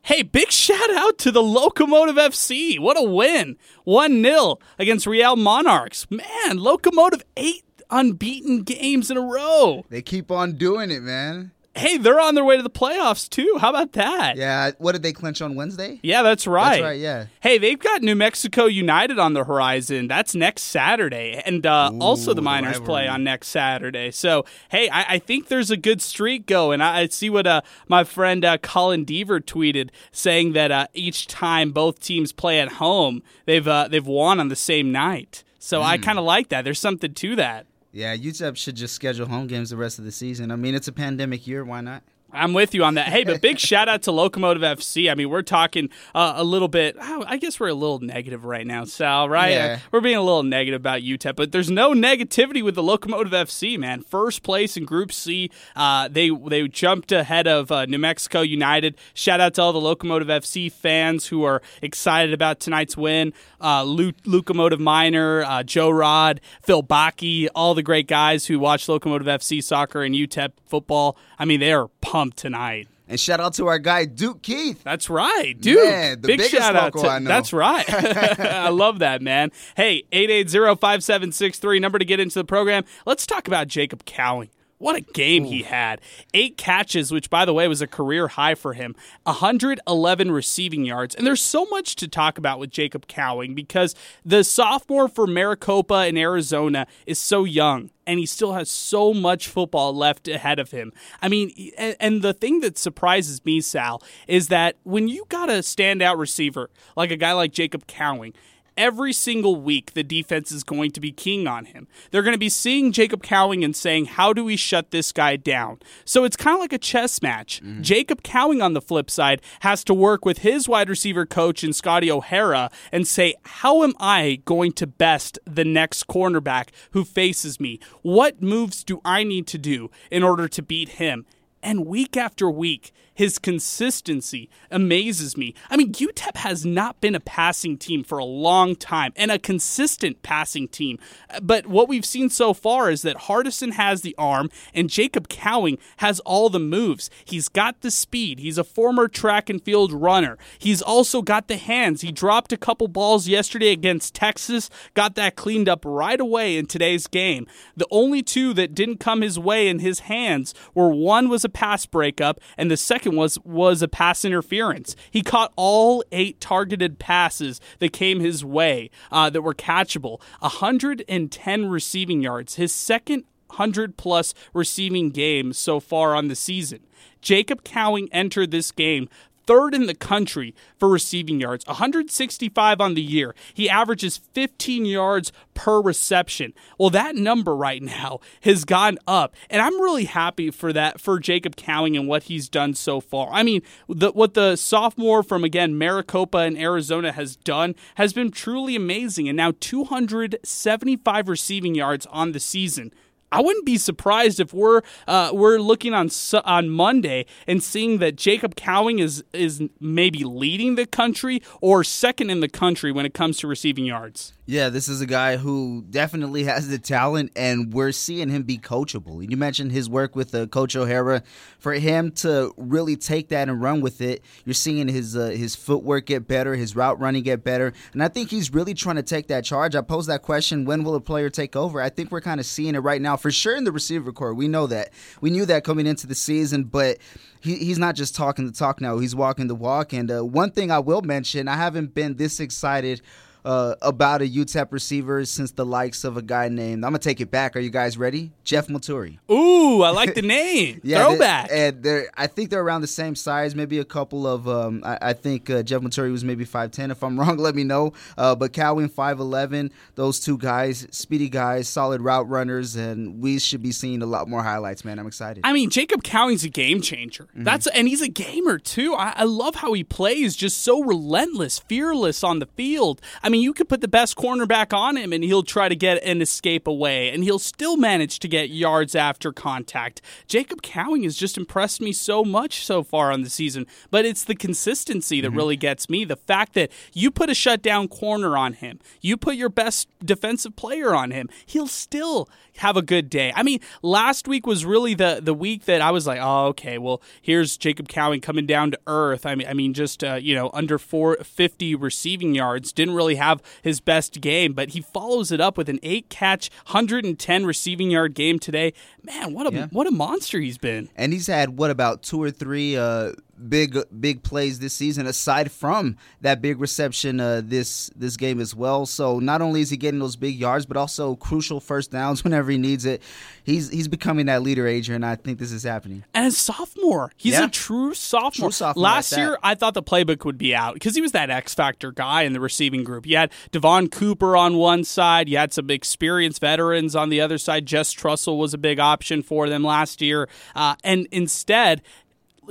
[0.00, 2.80] Hey, big shout out to the Locomotive FC.
[2.80, 3.58] What a win.
[3.86, 6.06] 1-0 against Real Monarchs.
[6.10, 9.84] Man, Locomotive 8 unbeaten games in a row.
[9.90, 13.56] They keep on doing it, man hey, they're on their way to the playoffs too.
[13.60, 14.36] How about that?
[14.36, 14.72] Yeah.
[14.78, 15.98] What did they clinch on Wednesday?
[16.02, 16.76] Yeah, that's right.
[16.76, 17.00] That's right.
[17.00, 17.26] Yeah.
[17.40, 20.06] Hey, they've got New Mexico United on the horizon.
[20.06, 24.10] That's next Saturday, and uh, Ooh, also the Miners play on next Saturday.
[24.10, 26.80] So hey, I, I, think there's a good streak going.
[26.80, 31.26] I, I see what uh, my friend uh, Colin Deaver tweeted, saying that uh, each
[31.26, 35.44] time both teams play at home, they've uh, they've won on the same night.
[35.58, 35.84] So mm.
[35.84, 36.64] I kind of like that.
[36.64, 37.66] There's something to that.
[37.92, 40.50] Yeah, UTEP should just schedule home games the rest of the season.
[40.50, 41.64] I mean, it's a pandemic year.
[41.64, 42.02] Why not?
[42.32, 43.08] I'm with you on that.
[43.08, 45.10] Hey, but big shout out to Locomotive FC.
[45.10, 46.96] I mean, we're talking uh, a little bit.
[47.00, 49.28] Oh, I guess we're a little negative right now, Sal.
[49.28, 49.52] Right?
[49.52, 49.64] Yeah.
[49.64, 53.32] Uh, we're being a little negative about UTEP, but there's no negativity with the Locomotive
[53.32, 54.02] FC, man.
[54.02, 55.50] First place in Group C.
[55.74, 58.96] Uh, they they jumped ahead of uh, New Mexico United.
[59.14, 63.32] Shout out to all the Locomotive FC fans who are excited about tonight's win.
[63.60, 68.88] Uh, Lu- Locomotive Miner, uh, Joe Rod, Phil Baki, all the great guys who watch
[68.88, 71.16] Locomotive FC soccer and UTEP football.
[71.38, 72.88] I mean, they are pumped tonight.
[73.08, 74.84] And shout out to our guy Duke Keith.
[74.84, 75.82] That's right, Duke.
[75.84, 77.20] Man, Big shout out to.
[77.24, 77.84] That's right.
[78.40, 79.50] I love that, man.
[79.76, 82.84] Hey, 880-5763 number to get into the program.
[83.06, 84.50] Let's talk about Jacob Cowing.
[84.80, 86.00] What a game he had.
[86.32, 91.14] Eight catches, which, by the way, was a career high for him, 111 receiving yards.
[91.14, 96.06] And there's so much to talk about with Jacob Cowing because the sophomore for Maricopa
[96.06, 100.70] in Arizona is so young and he still has so much football left ahead of
[100.70, 100.94] him.
[101.20, 105.60] I mean, and the thing that surprises me, Sal, is that when you got a
[105.60, 108.32] standout receiver like a guy like Jacob Cowing,
[108.80, 111.86] every single week the defense is going to be keying on him.
[112.10, 115.36] They're going to be seeing Jacob Cowing and saying, How do we shut this guy
[115.36, 115.78] down?
[116.04, 117.60] So it's kind of like a chess match.
[117.62, 117.82] Mm-hmm.
[117.82, 121.76] Jacob Cowing, on the flip side, has to work with his wide receiver coach and
[121.76, 127.60] Scotty O'Hara and say, How am I going to best the next cornerback who faces
[127.60, 127.78] me?
[128.00, 131.26] What moves do I need to do in order to beat him?
[131.62, 135.54] And week after week, his consistency amazes me.
[135.68, 139.38] I mean, UTEP has not been a passing team for a long time and a
[139.38, 140.98] consistent passing team.
[141.28, 145.28] Uh, but what we've seen so far is that Hardison has the arm and Jacob
[145.28, 147.10] Cowing has all the moves.
[147.22, 148.38] He's got the speed.
[148.38, 150.38] He's a former track and field runner.
[150.58, 152.00] He's also got the hands.
[152.00, 156.64] He dropped a couple balls yesterday against Texas, got that cleaned up right away in
[156.64, 157.46] today's game.
[157.76, 161.49] The only two that didn't come his way in his hands were one was a
[161.50, 164.96] pass breakup and the second was was a pass interference.
[165.10, 170.20] He caught all eight targeted passes that came his way uh, that were catchable.
[170.40, 176.80] 110 receiving yards, his second 100 plus receiving game so far on the season.
[177.20, 179.08] Jacob Cowing entered this game
[179.46, 183.34] third in the country for receiving yards, 165 on the year.
[183.54, 186.54] He averages 15 yards per reception.
[186.78, 191.18] Well, that number right now has gone up, and I'm really happy for that for
[191.18, 193.28] Jacob Cowing and what he's done so far.
[193.32, 198.30] I mean, the, what the sophomore from again Maricopa in Arizona has done has been
[198.30, 202.92] truly amazing, and now 275 receiving yards on the season.
[203.32, 206.10] I wouldn't be surprised if we're uh, we're looking on
[206.44, 212.30] on Monday and seeing that Jacob Cowing is is maybe leading the country or second
[212.30, 214.32] in the country when it comes to receiving yards.
[214.50, 218.58] Yeah, this is a guy who definitely has the talent, and we're seeing him be
[218.58, 219.24] coachable.
[219.30, 221.22] You mentioned his work with uh, Coach O'Hara.
[221.60, 225.54] For him to really take that and run with it, you're seeing his uh, his
[225.54, 229.04] footwork get better, his route running get better, and I think he's really trying to
[229.04, 229.76] take that charge.
[229.76, 231.80] I posed that question: When will a player take over?
[231.80, 234.34] I think we're kind of seeing it right now, for sure in the receiver core.
[234.34, 234.90] We know that.
[235.20, 236.98] We knew that coming into the season, but
[237.40, 239.92] he, he's not just talking the talk now; he's walking the walk.
[239.92, 243.02] And uh, one thing I will mention: I haven't been this excited
[243.44, 247.20] uh, about a UTEP receiver since the likes of a guy named I'm gonna take
[247.20, 247.56] it back.
[247.56, 248.32] Are you guys ready?
[248.44, 249.18] Jeff Moturi.
[249.30, 250.80] Ooh, I like the name.
[250.82, 251.48] yeah, Throwback.
[251.48, 253.54] They, and they're I think they're around the same size.
[253.54, 256.90] Maybe a couple of um, I, I, think uh, Jeff Moturi was maybe five ten.
[256.90, 257.92] If I'm wrong, let me know.
[258.18, 259.70] Uh, but Cowing five eleven.
[259.94, 264.28] Those two guys, speedy guys, solid route runners, and we should be seeing a lot
[264.28, 264.84] more highlights.
[264.84, 265.42] Man, I'm excited.
[265.44, 267.24] I mean, Jacob Cowing's a game changer.
[267.24, 267.44] Mm-hmm.
[267.44, 268.94] That's and he's a gamer too.
[268.94, 273.00] I, I love how he plays, just so relentless, fearless on the field.
[273.22, 276.02] I mean, you could put the best cornerback on him and he'll try to get
[276.02, 280.02] an escape away, and he'll still manage to get yards after contact.
[280.26, 284.24] Jacob Cowing has just impressed me so much so far on the season, but it's
[284.24, 285.36] the consistency that mm-hmm.
[285.36, 286.04] really gets me.
[286.04, 290.56] The fact that you put a shutdown corner on him, you put your best defensive
[290.56, 292.28] player on him, he'll still
[292.60, 293.32] have a good day.
[293.34, 296.76] I mean, last week was really the the week that I was like, oh, okay,
[296.76, 299.24] well, here's Jacob Cowing coming down to earth.
[299.24, 303.42] I mean, I mean, just uh, you know, under 450 receiving yards, didn't really have
[303.62, 308.14] his best game, but he follows it up with an eight catch, 110 receiving yard
[308.14, 308.74] game today.
[309.02, 309.66] Man, what a yeah.
[309.70, 310.90] what a monster he's been.
[310.96, 313.12] And he's had what about two or three uh,
[313.48, 318.54] big big plays this season aside from that big reception uh, this this game as
[318.54, 318.86] well.
[318.86, 322.50] So not only is he getting those big yards, but also crucial first downs whenever
[322.50, 323.02] he needs it.
[323.44, 325.04] He's he's becoming that leader, Adrian.
[325.04, 326.04] I think this is happening.
[326.14, 327.46] And a sophomore, he's yeah.
[327.46, 328.48] a true sophomore.
[328.48, 331.30] True sophomore Last year, I thought the playbook would be out because he was that
[331.30, 333.06] X factor guy in the receiving group.
[333.06, 337.38] You had Devon Cooper on one side, you had some experienced veterans on the other
[337.38, 337.66] side.
[337.66, 341.82] Jess Trussell was a big option for them last year, uh, and instead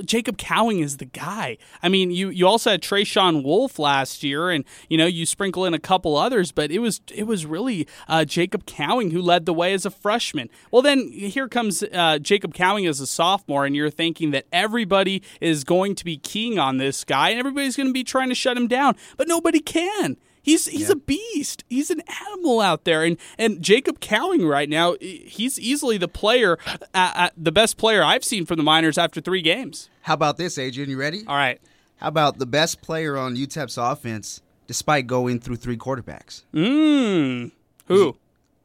[0.04, 1.58] Jacob Cowing is the guy.
[1.82, 5.64] I mean, you you also had Trayshawn Wolf last year, and you know you sprinkle
[5.64, 9.46] in a couple others, but it was it was really uh, Jacob Cowing who led
[9.46, 10.48] the way as a freshman.
[10.70, 15.22] Well, then here comes uh, Jacob Cowing as a sophomore, and you're thinking that everybody
[15.40, 18.34] is going to be keying on this guy, and everybody's going to be trying to
[18.34, 20.16] shut him down, but nobody can.
[20.42, 20.92] He's he's yeah.
[20.92, 21.64] a beast.
[21.68, 26.58] He's an animal out there, and and Jacob Cowing right now, he's easily the player,
[26.66, 29.90] uh, uh, the best player I've seen from the Miners after three games.
[30.02, 30.88] How about this, Adrian?
[30.88, 31.24] You ready?
[31.26, 31.60] All right.
[31.96, 36.44] How about the best player on UTEP's offense, despite going through three quarterbacks?
[36.54, 37.52] Mmm.
[37.86, 38.16] Who?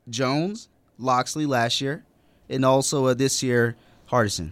[0.09, 2.05] Jones, Locksley last year,
[2.49, 3.75] and also uh, this year
[4.09, 4.51] Hardison.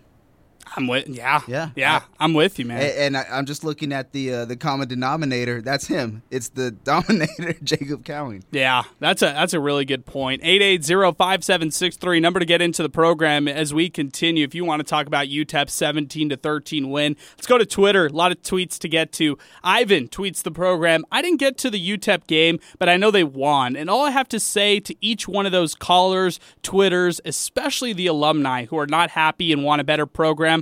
[0.75, 2.01] I'm with yeah yeah yeah.
[2.19, 2.81] I'm with you, man.
[2.81, 5.61] And, and I, am just looking at the uh, the common denominator.
[5.61, 6.23] That's him.
[6.31, 8.43] It's the dominator, Jacob Cowing.
[8.51, 10.41] Yeah, that's a that's a really good point.
[10.43, 13.89] Eight eight zero five seven six three number to get into the program as we
[13.89, 14.43] continue.
[14.43, 18.07] If you want to talk about UTEP 17 to 13 win, let's go to Twitter.
[18.07, 19.37] A lot of tweets to get to.
[19.63, 21.05] Ivan tweets the program.
[21.11, 23.75] I didn't get to the UTEP game, but I know they won.
[23.75, 28.07] And all I have to say to each one of those callers, Twitters, especially the
[28.07, 30.52] alumni who are not happy and want a better program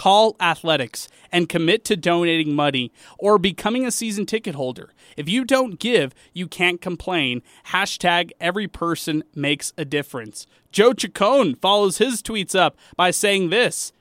[0.00, 4.94] Call athletics and commit to donating money or becoming a season ticket holder.
[5.14, 7.42] If you don't give, you can't complain.
[7.66, 10.46] Hashtag every person makes a difference.
[10.72, 13.92] Joe Chacon follows his tweets up by saying this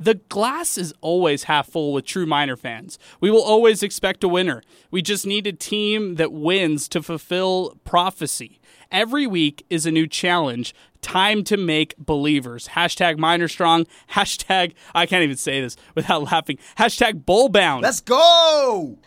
[0.00, 2.98] The glass is always half full with true Miner fans.
[3.20, 4.62] We will always expect a winner.
[4.90, 8.57] We just need a team that wins to fulfill prophecy.
[8.90, 10.74] Every week is a new challenge.
[11.02, 12.68] Time to make believers.
[12.68, 13.86] Hashtag Miner Strong.
[14.12, 16.58] Hashtag, I can't even say this without laughing.
[16.78, 17.82] Hashtag Bull Bound.
[17.82, 18.98] Let's go.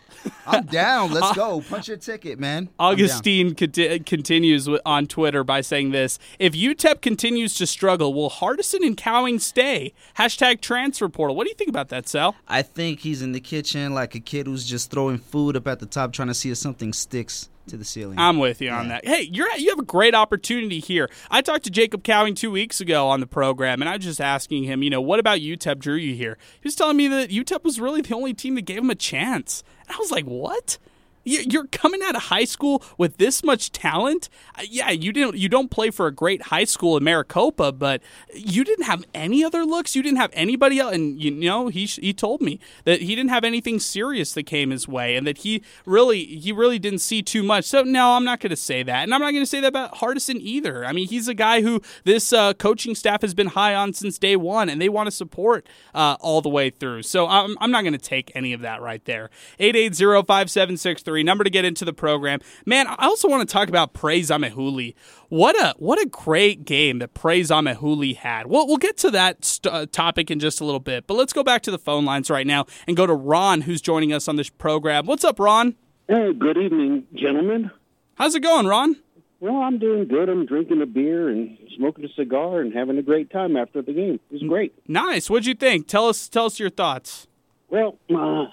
[0.46, 1.10] I'm down.
[1.10, 1.60] Let's go.
[1.68, 2.68] Punch your ticket, man.
[2.78, 8.86] Augustine conti- continues on Twitter by saying this If UTEP continues to struggle, will Hardison
[8.86, 9.94] and Cowing stay?
[10.16, 11.34] Hashtag transfer portal.
[11.34, 12.36] What do you think about that, Sal?
[12.46, 15.80] I think he's in the kitchen like a kid who's just throwing food up at
[15.80, 18.18] the top, trying to see if something sticks to the ceiling.
[18.18, 19.06] I'm with you on that.
[19.06, 21.10] Hey, you're you have a great opportunity here.
[21.30, 24.20] I talked to Jacob Cowing two weeks ago on the program, and I was just
[24.20, 26.38] asking him, you know, what about UTEP drew you here?
[26.60, 28.94] He was telling me that UTEP was really the only team that gave him a
[28.94, 29.62] chance.
[29.86, 30.78] And I was like, what?
[31.24, 34.28] You- You're coming out of high school with this much talent.
[34.58, 35.36] Uh, Yeah, you didn't.
[35.36, 38.00] You don't play for a great high school in Maricopa, but
[38.34, 39.94] you didn't have any other looks.
[39.94, 43.30] You didn't have anybody else, and you know he he told me that he didn't
[43.30, 47.22] have anything serious that came his way, and that he really he really didn't see
[47.22, 47.64] too much.
[47.66, 49.68] So no, I'm not going to say that, and I'm not going to say that
[49.68, 50.84] about Hardison either.
[50.84, 54.18] I mean, he's a guy who this uh, coaching staff has been high on since
[54.18, 57.02] day one, and they want to support uh, all the way through.
[57.02, 59.30] So I'm I'm not going to take any of that right there.
[59.58, 62.40] Eight eight zero five seven six three number to get into the program.
[62.64, 64.94] Man, I also want to talk about Praise Amaewhule.
[65.28, 68.46] What a what a great game that Praise Amaewhule had.
[68.46, 71.32] We'll we'll get to that st- uh, topic in just a little bit, but let's
[71.32, 74.28] go back to the phone lines right now and go to Ron, who's joining us
[74.28, 75.04] on this program.
[75.06, 75.74] What's up, Ron?
[76.08, 77.70] Hey, good evening, gentlemen.
[78.14, 78.96] How's it going, Ron?
[79.42, 80.28] Well, I'm doing good.
[80.28, 83.92] I'm drinking a beer and smoking a cigar and having a great time after the
[83.92, 84.20] game.
[84.30, 84.72] It was great.
[84.86, 85.28] Nice.
[85.28, 85.88] What'd you think?
[85.88, 87.26] Tell us tell us your thoughts.
[87.68, 88.44] Well, uh,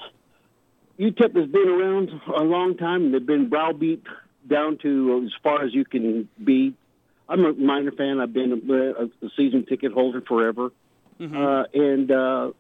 [1.00, 4.04] UTEP has been around a long time, and they've been browbeat
[4.48, 6.76] down to as far as you can be.
[7.30, 8.20] I'm a Miner fan.
[8.20, 10.72] I've been a, a season ticket holder forever,
[11.22, 12.52] uh, and uh,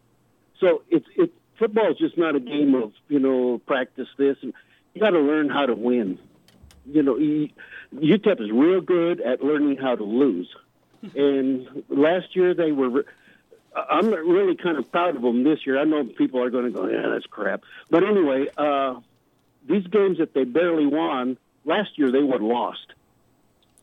[0.60, 1.34] so it's it.
[1.58, 4.38] Football is just not a game of you know practice this.
[4.42, 4.54] You
[5.02, 6.20] got to learn how to win.
[6.86, 10.50] You know, UTEP is real good at learning how to lose.
[11.16, 13.06] and last year they were.
[13.76, 15.80] I'm really kind of proud of them this year.
[15.80, 17.62] I know people are going to go, yeah, that's crap.
[17.90, 18.96] But anyway, uh,
[19.68, 22.94] these games that they barely won last year, they would have lost.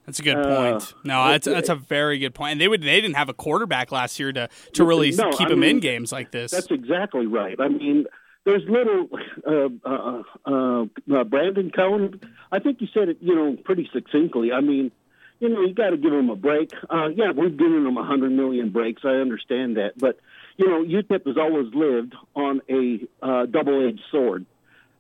[0.05, 0.95] That's a good Uh, point.
[1.05, 2.53] No, that's that's a very good point.
[2.53, 5.49] And they would they didn't have a quarterback last year to to really No, keep
[5.49, 6.53] I them in games like this.
[6.53, 7.61] That's exactly right.
[7.61, 8.07] I mean,
[8.45, 9.09] there's little
[9.45, 12.21] uh, uh, uh, uh, Brandon Cohen.
[12.53, 14.53] I think you said it, you know, pretty succinctly.
[14.53, 14.93] I mean,
[15.39, 16.71] you know, you got to give him a break.
[16.89, 19.03] Uh, yeah, we've given him a hundred million breaks.
[19.05, 20.19] I understand that, but
[20.57, 24.47] you know, UTEP has always lived on a uh, double-edged sword.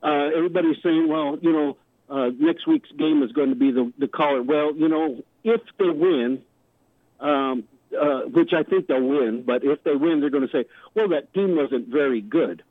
[0.02, 1.76] Uh, everybody's saying, well, you know,
[2.10, 4.42] uh, next week's game is going to be the the caller.
[4.42, 6.42] Well, you know, if they win,
[7.20, 7.64] um,
[7.98, 11.08] uh, which I think they'll win, but if they win, they're going to say, well,
[11.08, 12.62] that team wasn't very good.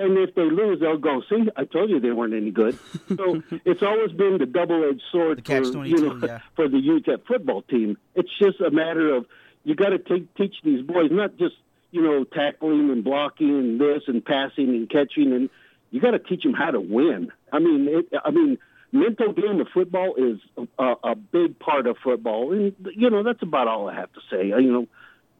[0.00, 2.78] And if they lose, they'll go, see, I told you they weren't any good.
[3.08, 6.40] So it's always been the double-edged sword for, you know, yeah.
[6.56, 7.98] for the UTEP football team.
[8.14, 9.26] It's just a matter of
[9.64, 11.56] you got to teach these boys not just,
[11.90, 15.50] you know, tackling and blocking and this and passing and catching, and
[15.90, 17.30] you got to teach them how to win.
[17.52, 18.56] I mean, it, I mean,
[18.92, 20.38] mental game of football is
[20.78, 24.20] a, a big part of football, and you know that's about all I have to
[24.30, 24.46] say.
[24.46, 24.88] You know,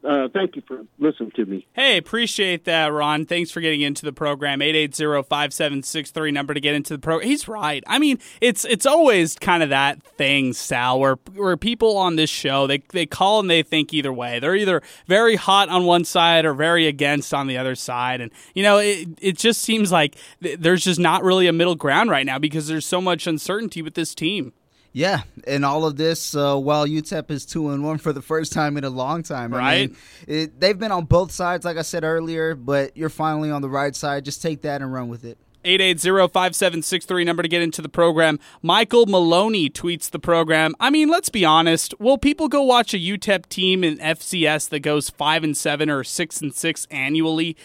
[0.03, 1.67] uh, thank you for listening to me.
[1.73, 3.25] Hey, appreciate that, Ron.
[3.25, 4.59] Thanks for getting into the program.
[4.59, 7.27] 880-5763 number to get into the program.
[7.29, 7.83] He's right.
[7.85, 12.29] I mean, it's it's always kind of that thing, Sal, where where people on this
[12.29, 14.39] show they they call and they think either way.
[14.39, 18.21] They're either very hot on one side or very against on the other side.
[18.21, 21.75] And you know, it it just seems like th- there's just not really a middle
[21.75, 24.53] ground right now because there's so much uncertainty with this team.
[24.93, 28.51] Yeah, and all of this uh, while UTEP is two and one for the first
[28.51, 29.53] time in a long time.
[29.53, 29.89] I Right.
[29.89, 33.61] mean, it, they've been on both sides, like I said earlier, but you're finally on
[33.61, 34.25] the right side.
[34.25, 35.37] Just take that and run with it.
[35.63, 38.39] 880-5763 number to get into the program.
[38.61, 40.73] Michael Maloney tweets the program.
[40.79, 41.93] I mean, let's be honest.
[41.99, 46.03] Will people go watch a UTEP team in FCS that goes 5 and 7 or
[46.03, 47.55] 6 and 6 annually?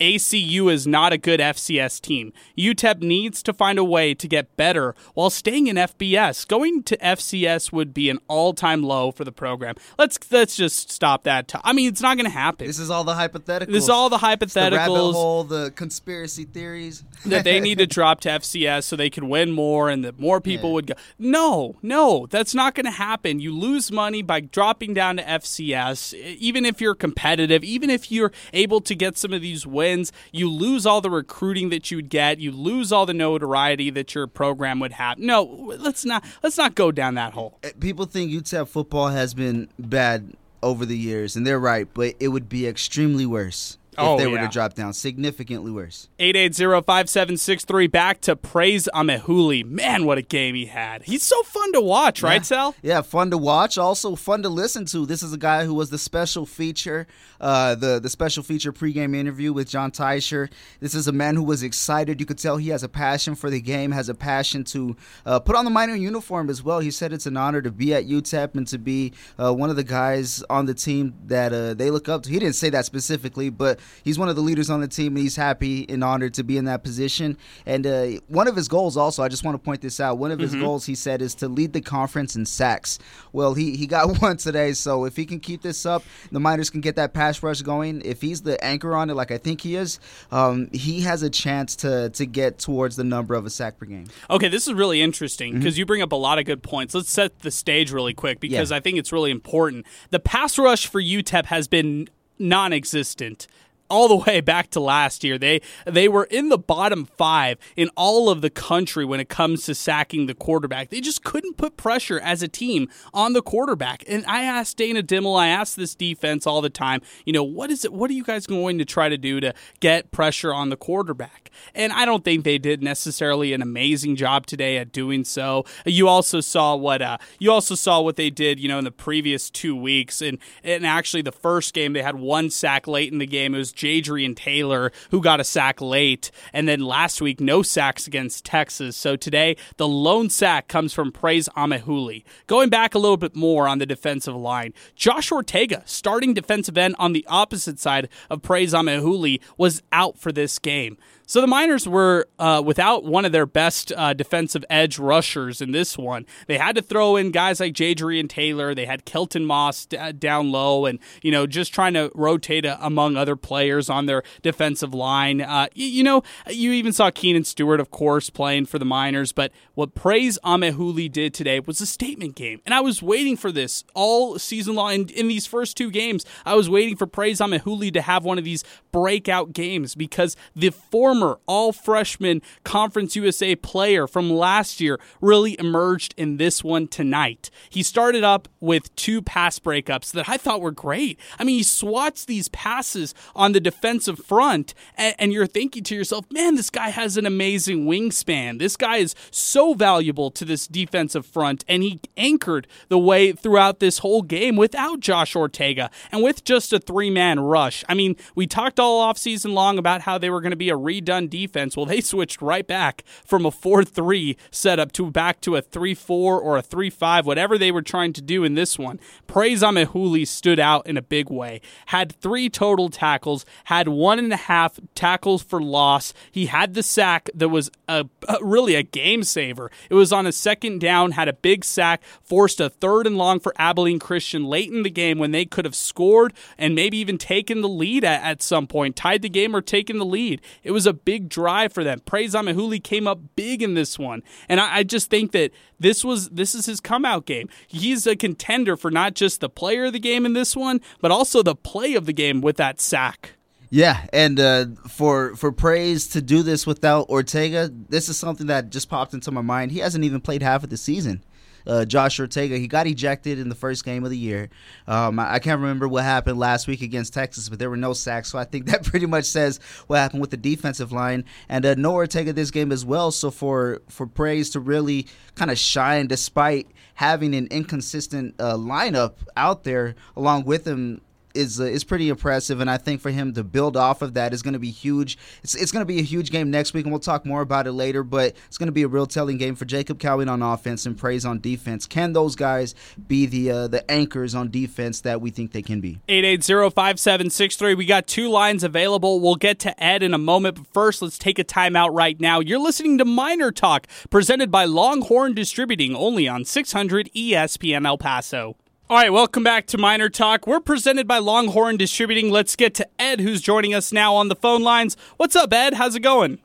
[0.00, 2.32] ACU is not a good FCS team.
[2.58, 6.46] UTEP needs to find a way to get better while staying in FBS.
[6.48, 9.76] Going to FCS would be an all-time low for the program.
[9.98, 11.48] Let's let's just stop that.
[11.48, 12.66] T- I mean, it's not going to happen.
[12.66, 13.66] This is all the hypotheticals.
[13.68, 17.04] This is all the It's the rabbit hole, the conspiracy theories.
[17.26, 20.40] that they need to drop to FCS so they could win more and that more
[20.40, 20.74] people Yeah.
[20.74, 20.94] would go.
[21.18, 23.38] No, no, that's not going to happen.
[23.40, 26.14] You lose money by dropping down to FCS.
[26.14, 29.91] Even if you're competitive, even if you're able to get some of these wins,
[30.32, 32.38] you lose all the recruiting that you would get.
[32.38, 35.18] You lose all the notoriety that your program would have.
[35.18, 35.42] No,
[35.78, 37.58] let's not let's not go down that hole.
[37.62, 40.32] Eh, people think UTEP football has been bad
[40.62, 44.26] over the years, and they're right, but it would be extremely worse if Oh, they
[44.26, 44.46] were yeah.
[44.46, 46.08] to drop down, significantly worse.
[46.18, 49.64] 880-5763 back to praise Amaewhule.
[49.64, 51.02] Man, what a game he had.
[51.02, 52.42] He's so fun to watch, right, yeah.
[52.42, 52.74] Sal?
[52.82, 55.06] Yeah, fun to watch, also fun to listen to.
[55.06, 57.06] This is a guy who was the special feature,
[57.40, 60.50] uh, the the special feature pregame interview with John Teicher.
[60.80, 62.20] This is a man who was excited.
[62.20, 65.38] You could tell he has a passion for the game, has a passion to uh,
[65.40, 66.80] put on the Miner uniform as well.
[66.80, 69.76] He said it's an honor to be at UTEP and to be uh, one of
[69.76, 72.30] the guys on the team that uh, they look up to.
[72.30, 75.18] He didn't say that specifically, but he's one of the leaders on the team, and
[75.18, 77.36] he's happy and honored to be in that position.
[77.66, 80.18] And uh, one of his goals, also, I just want to point this out.
[80.18, 82.98] One of his goals, he said, is to lead the conference in sacks.
[83.32, 86.70] Well, he he got one today, so if he can keep this up, the Miners
[86.70, 88.02] can get that pass rush going.
[88.04, 89.98] If he's the anchor on it, like I think he is,
[90.30, 93.86] um, he has a chance to to get towards the number of a sack per
[93.86, 94.06] game.
[94.30, 96.94] Okay, this is really interesting because you bring up a lot of good points.
[96.94, 98.76] Let's set the stage really quick because Yeah.
[98.76, 99.86] I think it's really important.
[100.10, 102.08] The pass rush for UTEP has been
[102.38, 103.46] non-existent
[103.92, 105.38] all the way back to last year.
[105.38, 109.64] They they were in the bottom 5 in all of the country when it comes
[109.64, 110.88] to sacking the quarterback.
[110.88, 114.02] They just couldn't put pressure as a team on the quarterback.
[114.08, 117.70] And I asked Dana Dimel, I asked this defense all the time, you know, what
[117.70, 120.70] is it what are you guys going to try to do to get pressure on
[120.70, 121.50] the quarterback?
[121.74, 125.66] And I don't think they did necessarily an amazing job today at doing so.
[125.84, 128.90] You also saw what uh, you also saw what they did, you know, in the
[128.90, 133.18] previous two weeks, and and actually the first game they had one sack late in
[133.18, 133.54] the game.
[133.54, 138.06] It was Jadrian Taylor who got a sack late, and then last week no sacks
[138.06, 138.96] against Texas.
[138.96, 142.22] So today the lone sack comes from Praise Amaewhule.
[142.46, 146.94] Going back a little bit more on the defensive line, Josh Ortega, starting defensive end
[146.98, 150.96] on the opposite side of Praise Amaewhule, was out for this game.
[151.26, 155.72] So the Miners were uh, without one of their best uh, defensive edge rushers in
[155.72, 156.26] this one.
[156.46, 158.74] They had to throw in guys like Jadrian Taylor.
[158.74, 162.66] They had Kelton Moss d- uh, down low, and you know just trying to rotate
[162.66, 165.40] uh, among other players on their defensive line.
[165.40, 169.32] Uh, you, you know, you even saw Keenan Stewart, of course, playing for the Miners.
[169.32, 173.52] But what Praise Amaewhule did today was a statement game, and I was waiting for
[173.52, 175.08] this all season long.
[175.10, 178.44] In, these first two games, I was waiting for Praise Amaewhule to have one of
[178.44, 180.70] these breakout games because the
[181.12, 187.50] former all freshman Conference USA player from last year really emerged in this one tonight.
[187.68, 191.18] He started up with two pass breakups that I thought were great.
[191.38, 195.94] I mean, he swats these passes on the defensive front, and, and you're thinking to
[195.94, 198.58] yourself, man, this guy has an amazing wingspan.
[198.58, 203.80] This guy is so valuable to this defensive front, and he anchored the way throughout
[203.80, 207.84] this whole game without Josh Ortega and with just a three man rush.
[207.86, 210.76] I mean, we talked all offseason long about how they were going to be a
[211.02, 211.76] redone defense.
[211.76, 215.94] Well, they switched right back from a 4 3 setup to back to a 3
[215.94, 219.00] 4 or a 3 5, whatever they were trying to do in this one.
[219.26, 221.60] Praise Amaewhule stood out in a big way.
[221.86, 226.12] Had three total tackles, had one and a half tackles for loss.
[226.30, 229.70] He had the sack that was a, a- really a game saver.
[229.90, 233.40] It was on a second down, had a big sack, forced a third and long
[233.40, 237.18] for Abilene Christian late in the game when they could have scored and maybe even
[237.18, 240.40] taken the lead at, at some point, tied the game or taken the lead.
[240.62, 242.00] It was a big drive for them.
[242.00, 246.04] Praise Amaewhule came up big in this one, and I, I just think that this
[246.04, 247.48] was this is his come out game.
[247.66, 251.10] He's a contender for not just the player of the game in this one, but
[251.10, 253.34] also the play of the game with that sack.
[253.74, 258.68] Yeah, and uh, for for praise to do this without Ortega, this is something that
[258.68, 259.72] just popped into my mind.
[259.72, 261.24] He hasn't even played half of the season.
[261.66, 264.48] Uh, Josh Ortega, he got ejected in the first game of the year.
[264.86, 267.92] Um, I, I can't remember what happened last week against Texas, but there were no
[267.92, 271.24] sacks, so I think that pretty much says what happened with the defensive line.
[271.48, 273.10] And uh, no Ortega this game as well.
[273.10, 279.14] So for for praise to really kind of shine, despite having an inconsistent uh, lineup
[279.36, 281.00] out there along with him
[281.34, 284.32] is uh, is pretty impressive, and I think for him to build off of that
[284.32, 285.18] is going to be huge.
[285.42, 287.66] It's it's going to be a huge game next week, and we'll talk more about
[287.66, 288.02] it later.
[288.02, 290.96] But it's going to be a real telling game for Jacob Cowing on offense and
[290.96, 291.86] praise on defense.
[291.86, 292.74] Can those guys
[293.06, 296.00] be the uh, the anchors on defense that we think they can be?
[296.08, 297.76] 880-5763.
[297.76, 299.20] We got two lines available.
[299.20, 302.40] We'll get to Ed in a moment, but first let's take a timeout right now.
[302.40, 308.56] You're listening to Miner Talk, presented by Longhorn Distributing, only on 600 ESPN El Paso.
[308.90, 310.46] All right, welcome back to Miner Talk.
[310.46, 312.30] We're presented by Longhorn Distributing.
[312.30, 314.98] Let's get to Ed, who's joining us now on the phone lines.
[315.16, 315.74] What's up, Ed?
[315.74, 316.40] How's it going?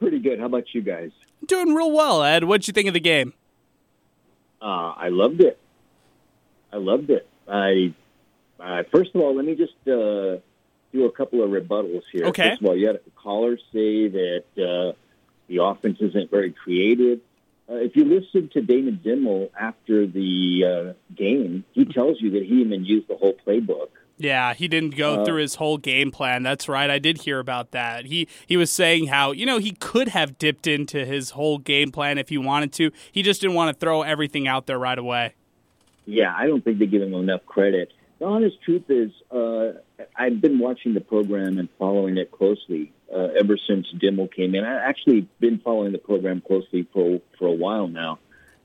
[0.00, 0.40] Pretty good.
[0.40, 1.12] How about you guys?
[1.46, 2.44] Doing real well, Ed.
[2.44, 3.34] What'd you think of the game?
[4.60, 5.60] Uh, I loved it.
[6.72, 7.28] I loved it.
[7.46, 7.94] I
[8.58, 10.40] uh, first of all, let me just uh,
[10.92, 12.24] do a couple of rebuttals here.
[12.26, 12.50] Okay.
[12.50, 14.96] First of all, you had a caller say that uh,
[15.46, 17.20] the offense isn't very creative.
[17.68, 22.44] Uh, if you listen to Dana Dimel after the uh, game, he tells you that
[22.44, 23.88] he even used the whole playbook
[24.18, 26.42] Yeah, he didn't go Uh, through his whole game plan.
[26.44, 26.88] That's right.
[26.88, 28.06] I did hear about that.
[28.06, 31.90] He he was saying how, you know, he could have dipped into his whole game
[31.90, 32.92] plan if he wanted to.
[33.10, 35.34] He just didn't want to throw everything out there right away.
[36.06, 37.92] Yeah, I don't think they give him enough credit.
[38.18, 39.72] The honest truth is, uh,
[40.16, 44.64] I've been watching the program and following it closely uh, ever since Dimel came in.
[44.64, 48.18] I've actually been following the program closely for for a while now,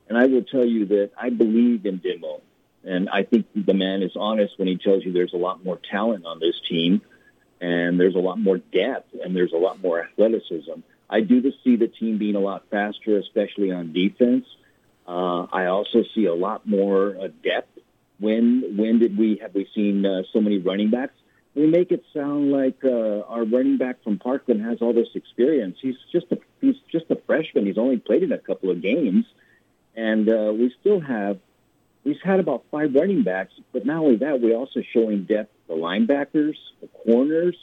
[0.07, 2.39] and I will tell you that I believe in Dimel,
[2.85, 5.79] and I think the man is honest when he tells you there's a lot more
[5.89, 7.01] talent on this team,
[7.59, 10.79] and there's a lot more depth, and there's a lot more athleticism.
[11.09, 14.45] I do see the team being a lot faster, especially on defense.
[15.05, 17.67] Uh, I also see a lot more uh, depth.
[18.21, 21.15] When when did we have we seen uh, so many running backs?
[21.55, 25.77] We make it sound like uh, our running back from Parkland has all this experience.
[25.81, 27.65] He's just a he's just a freshman.
[27.65, 29.25] He's only played in a couple of games,
[29.95, 31.39] and uh, we still have
[32.03, 33.53] we've had about five running backs.
[33.73, 37.57] But not only that, we're also showing depth the linebackers, the corners,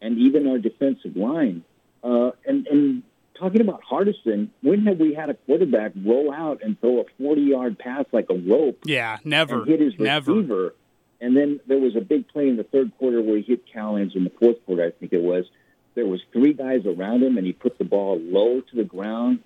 [0.00, 1.62] and even our defensive line.
[2.02, 3.02] Uh, and and
[3.40, 7.40] talking about Hardison, when have we had a quarterback roll out and throw a 40
[7.42, 9.60] yard pass like a rope Yeah, never.
[9.60, 10.32] and hit his never.
[10.32, 10.74] receiver?
[11.20, 14.14] And then there was a big play in the third quarter where he hit Callens
[14.16, 15.44] in the fourth quarter, I think it was.
[15.94, 19.40] There was three guys around him, and he put the ball low to the ground,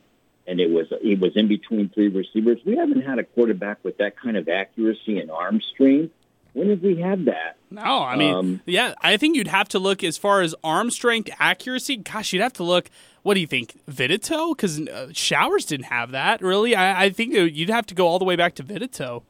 [0.47, 2.59] and it was he was in between three receivers.
[2.67, 6.13] We haven't had a quarterback with that kind of accuracy and arm strength.
[6.53, 7.57] When have we had that?
[7.73, 10.91] No, I mean, Um, yeah, I think you'd have to look as far as arm
[10.93, 11.97] strength, accuracy.
[11.97, 12.89] Gosh, you'd have to look.
[13.25, 14.55] What do you think, Vittatoe?
[14.55, 16.77] Because uh, Showers didn't have that really.
[16.77, 19.23] I, I think you'd have to go all the way back to Vittatoe.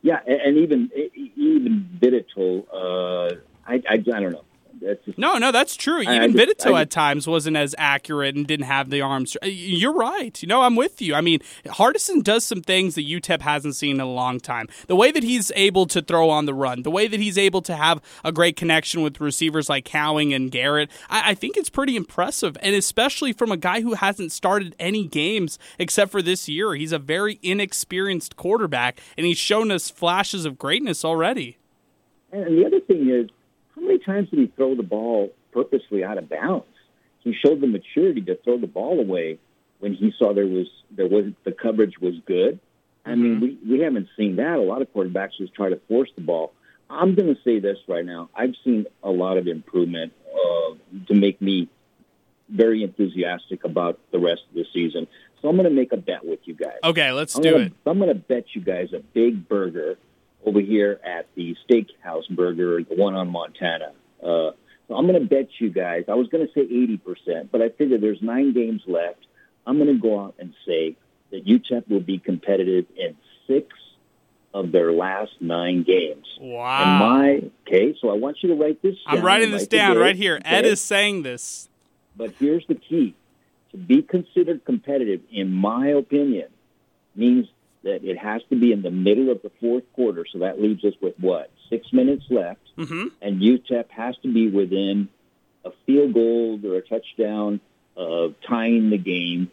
[0.00, 0.90] Yeah, and, even
[1.36, 3.36] even Vittatoe, uh,
[3.66, 4.44] I, I I don't know.
[4.84, 5.98] Just, No, no, that's true.
[6.06, 9.00] I- Even I just- Vittatoe I at times wasn't as accurate and didn't have the
[9.00, 9.36] arms.
[9.42, 10.40] You're right.
[10.42, 11.14] You know, I'm with you.
[11.14, 14.68] I mean, Hardison does some things that UTEP hasn't seen in a long time.
[14.86, 17.62] The way that he's able to throw on the run, the way that he's able
[17.62, 21.70] to have a great connection with receivers like Cowing and Garrett, I, I think it's
[21.70, 22.56] pretty impressive.
[22.60, 26.74] And especially from a guy who hasn't started any games except for this year.
[26.74, 31.56] He's a very inexperienced quarterback, and he's shown us flashes of greatness already.
[32.32, 33.30] And the other thing is,
[33.84, 36.66] many times did he throw the ball purposely out of bounds?
[37.20, 39.38] He showed the maturity to throw the ball away
[39.78, 42.58] when he saw there was there was the coverage was good.
[43.06, 44.56] I mean, we we haven't seen that.
[44.56, 46.52] A lot of quarterbacks just try to force the ball.
[46.88, 48.28] I'm going to say this right now.
[48.34, 50.74] I've seen a lot of improvement uh,
[51.08, 51.68] to make me
[52.48, 55.06] very enthusiastic about the rest of the season.
[55.40, 56.78] So I'm going to make a bet with you guys.
[56.82, 57.72] Okay, let's I'm do gonna, it.
[57.86, 59.98] I'm going to bet you guys a big burger
[60.44, 63.92] over here at the Steakhouse Burger, the one on Montana.
[64.22, 64.52] Uh,
[64.88, 66.04] so I'm going to bet you guys.
[66.08, 69.26] I was going to say 80%, but I figure there's nine games left.
[69.66, 70.96] I'm going to go out and say
[71.30, 73.16] that UTEP will be competitive in
[73.46, 73.68] six
[74.52, 76.26] of their last nine games.
[76.40, 76.82] Wow.
[76.82, 78.94] And my okay, so I want you to write this.
[79.04, 79.18] down.
[79.18, 80.40] I'm writing this Write down right here.
[80.44, 80.70] Ed okay?
[80.70, 81.68] is saying this.
[82.16, 83.14] But here's the key:
[83.72, 86.48] to be considered competitive, in my opinion,
[87.16, 87.48] means
[87.84, 90.24] that it has to be in the middle of the fourth quarter.
[90.30, 94.48] So that leaves us with what six minutes left, hmm and UTEP has to be
[94.48, 95.08] within
[95.64, 97.60] a field goal or a touchdown
[97.96, 99.50] of tying the game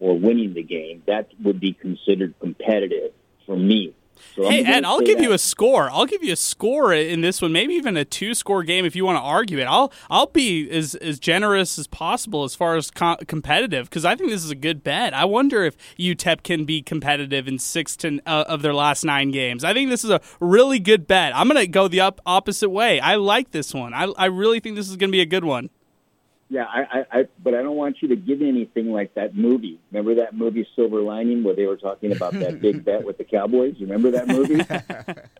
[0.00, 1.02] or winning the game.
[1.06, 3.12] That would be considered competitive
[3.46, 3.94] for me.
[4.36, 5.24] So Hey Ed, I'll give that.
[5.24, 5.90] you a score.
[5.90, 9.04] I'll give you a score in this one, maybe even a two-score game if you
[9.04, 9.64] want to argue it.
[9.64, 14.14] I'll I'll be as as generous as possible as far as co- competitive because I
[14.16, 15.12] think this is a good bet.
[15.12, 19.30] I wonder if UTEP can be competitive in six to, uh, of their last nine
[19.30, 19.64] games.
[19.64, 21.36] I think this is a really good bet.
[21.36, 23.00] I'm gonna go the up opposite way.
[23.00, 23.92] I like this one.
[23.92, 25.70] I I really think this is gonna be a good one.
[26.52, 29.80] Yeah, I, I, I, but I don't want you to give anything like that movie.
[29.90, 33.24] Remember that movie Silver Lining, where they were talking about that big bet with the
[33.24, 33.76] Cowboys?
[33.80, 34.60] Remember that movie?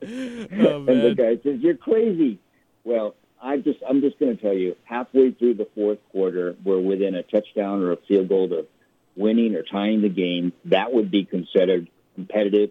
[0.05, 0.07] Oh,
[0.89, 2.39] and the guy says, "You're crazy."
[2.83, 6.81] Well, I just, I'm just going to tell you, halfway through the fourth quarter, we're
[6.81, 8.67] within a touchdown or a field goal of
[9.15, 10.53] winning or tying the game.
[10.65, 12.71] That would be considered competitive.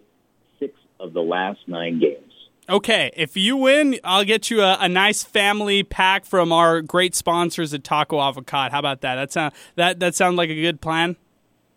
[0.58, 2.31] Six of the last nine games.
[2.68, 7.14] Okay, if you win, I'll get you a, a nice family pack from our great
[7.14, 8.72] sponsors at Taco Avocado.
[8.72, 9.16] How about that?
[9.16, 11.16] That sound that that sound like a good plan?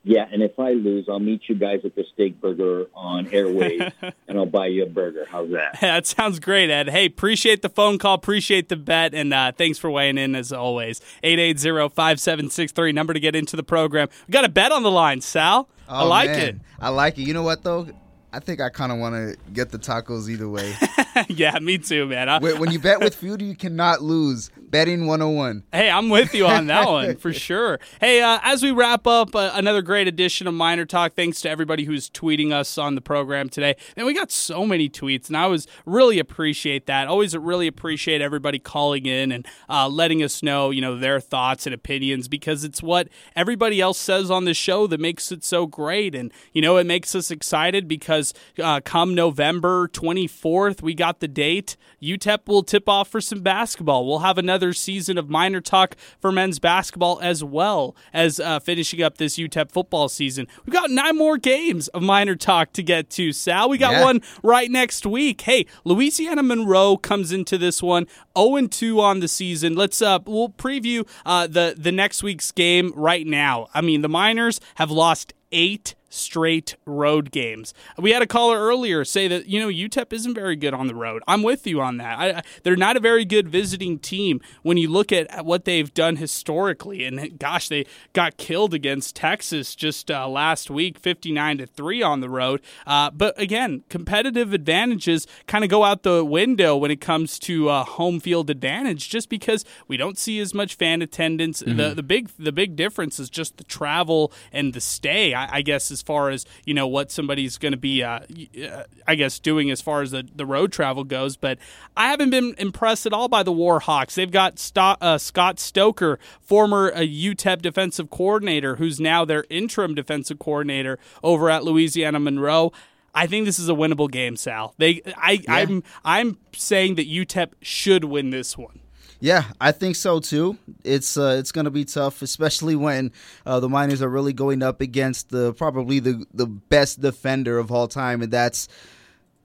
[0.08, 3.82] Yeah, and if I lose, I'll meet you guys at the Steak Burger on Airways,
[4.28, 5.26] and I'll buy you a burger.
[5.28, 5.78] How's that?
[5.82, 6.90] that sounds great, Ed.
[6.90, 10.54] Hey, appreciate the phone call, appreciate the bet, and uh, thanks for weighing in as
[10.54, 11.02] always.
[11.24, 14.08] 880-5763, number to get into the program.
[14.28, 15.68] We got a bet on the line, Sal.
[15.90, 16.62] I Oh, like man.
[16.80, 17.24] I like it.
[17.24, 17.88] You know what though?
[18.36, 20.76] I think I kind of want to get the tacos either way.
[21.30, 22.28] yeah, me too, man.
[22.28, 24.52] I- when when you bet with food, you cannot lose.
[24.76, 25.64] Betting 101.
[25.72, 27.80] Hey, I'm with you on that one for sure.
[28.02, 31.50] Hey, uh, as we wrap up uh, another great edition of Miner Talk, thanks to
[31.50, 33.78] everybody who's tweeting us on the program today.
[33.96, 37.08] And we got so many tweets, and I was really appreciate that.
[37.08, 41.66] Always really appreciate everybody calling in and uh, letting us know, you know, their thoughts
[41.66, 45.68] and opinions because it's what everybody else says on the show that makes it so
[45.68, 46.14] great.
[46.14, 51.30] And you know, it makes us excited because uh, come November 24th, we got the
[51.30, 51.78] date.
[52.04, 54.06] UTEP will tip off for some basketball.
[54.06, 59.02] We'll have another season of Miner Talk for men's basketball as well as uh, finishing
[59.02, 60.48] up this UTEP football season.
[60.66, 63.70] We've got nine more games of Miner Talk to get to, Sal.
[63.70, 64.04] We got yeah.
[64.04, 65.42] one right next week.
[65.42, 68.08] Hey, Louisiana Monroe comes into this one
[68.38, 69.76] 0 2 on the season.
[69.76, 73.68] Let's uh, we'll preview uh, the the next week's game right now.
[73.74, 77.74] I mean, the Miners have lost eight straight road games.
[77.98, 80.96] We had a caller earlier say that you know UTEP isn't very good on the
[80.96, 81.22] road.
[81.28, 82.20] I'm with you on that.
[82.20, 86.16] I, they're not a very good visiting team when you look at what they've done
[86.16, 87.04] historically.
[87.04, 92.22] And gosh, they got killed against Texas just uh, last week, 59 to three on
[92.22, 92.62] the road.
[92.88, 97.70] Uh, but again, competitive advantages kind of go out the window when it comes to
[97.70, 101.62] uh, home field advantage, just because we don't see as much fan attendance.
[101.62, 101.78] Mm-hmm.
[101.78, 105.35] The the big the big difference is just the travel and the stay.
[105.36, 108.20] I, I guess as far as you know what somebody's going to be, uh,
[108.64, 111.38] uh, I guess, doing as far as the, the road travel goes.
[111.38, 111.60] But
[111.96, 114.16] I haven't been impressed at all by the Warhawks.
[114.16, 120.40] They've got uh, Scott Stoker, former uh, UTEP defensive coordinator, who's now their interim defensive
[120.40, 122.72] coordinator over at Louisiana Monroe.
[123.14, 124.74] I think this is a winnable game, Sal.
[124.78, 125.54] They, I, yeah.
[125.54, 128.82] I'm, I'm saying that UTEP should win this one.
[129.20, 130.58] Yeah, I think so too.
[130.84, 133.12] It's uh, it's going to be tough, especially when
[133.46, 137.72] uh, the Miners are really going up against the probably the the best defender of
[137.72, 138.68] all time, and that's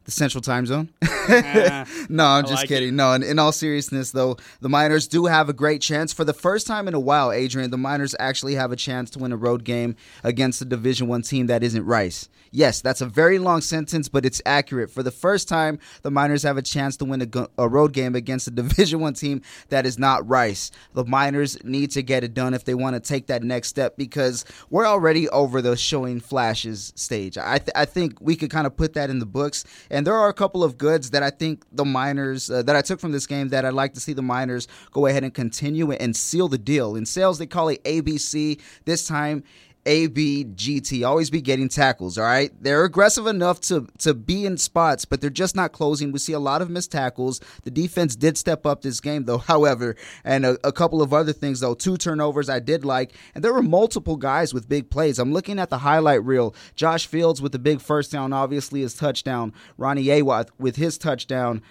[0.04, 0.90] the Central Time Zone.
[1.30, 2.88] Uh, no, I'm just like kidding.
[2.88, 2.94] It.
[2.94, 6.32] No, in, in, all seriousness, though, the Miners do have a great chance for the
[6.32, 7.30] first time in a while.
[7.30, 9.94] Adrian, the Miners actually have a chance to win a road game
[10.24, 12.28] against a Division One team that isn't Rice.
[12.52, 14.90] Yes, that's a very long sentence, but it's accurate.
[14.90, 18.16] For the first time, the Miners have a chance to win a, a road game
[18.16, 20.72] against a Division One team that is not Rice.
[20.94, 23.96] The Miners need to get it done if they want to take that next step
[23.96, 27.38] because we're already over the showing flashes stage.
[27.38, 30.14] I th- I think we could kind of put that in the books, and there
[30.14, 33.12] are a couple of goods that I think the Miners uh, that I took from
[33.12, 36.48] this game that I'd like to see the Miners go ahead and continue and seal
[36.48, 36.96] the deal.
[36.96, 38.60] In sales, they call it ABC.
[38.84, 39.42] This time
[39.84, 41.06] ABGT.
[41.06, 42.52] Always be getting tackles, all right?
[42.60, 46.12] They're aggressive enough to, to be in spots, but they're just not closing.
[46.12, 47.40] We see a lot of missed tackles.
[47.62, 51.32] The defense did step up this game, though, however, and a, a couple of other
[51.32, 51.74] things, though.
[51.74, 55.18] Two turnovers I did like, and there were multiple guys with big plays.
[55.18, 56.54] I'm looking at the highlight reel.
[56.74, 59.52] Josh Fields with the big first down, obviously, his touchdown.
[59.78, 61.62] Ronnie Awatt with his touchdown.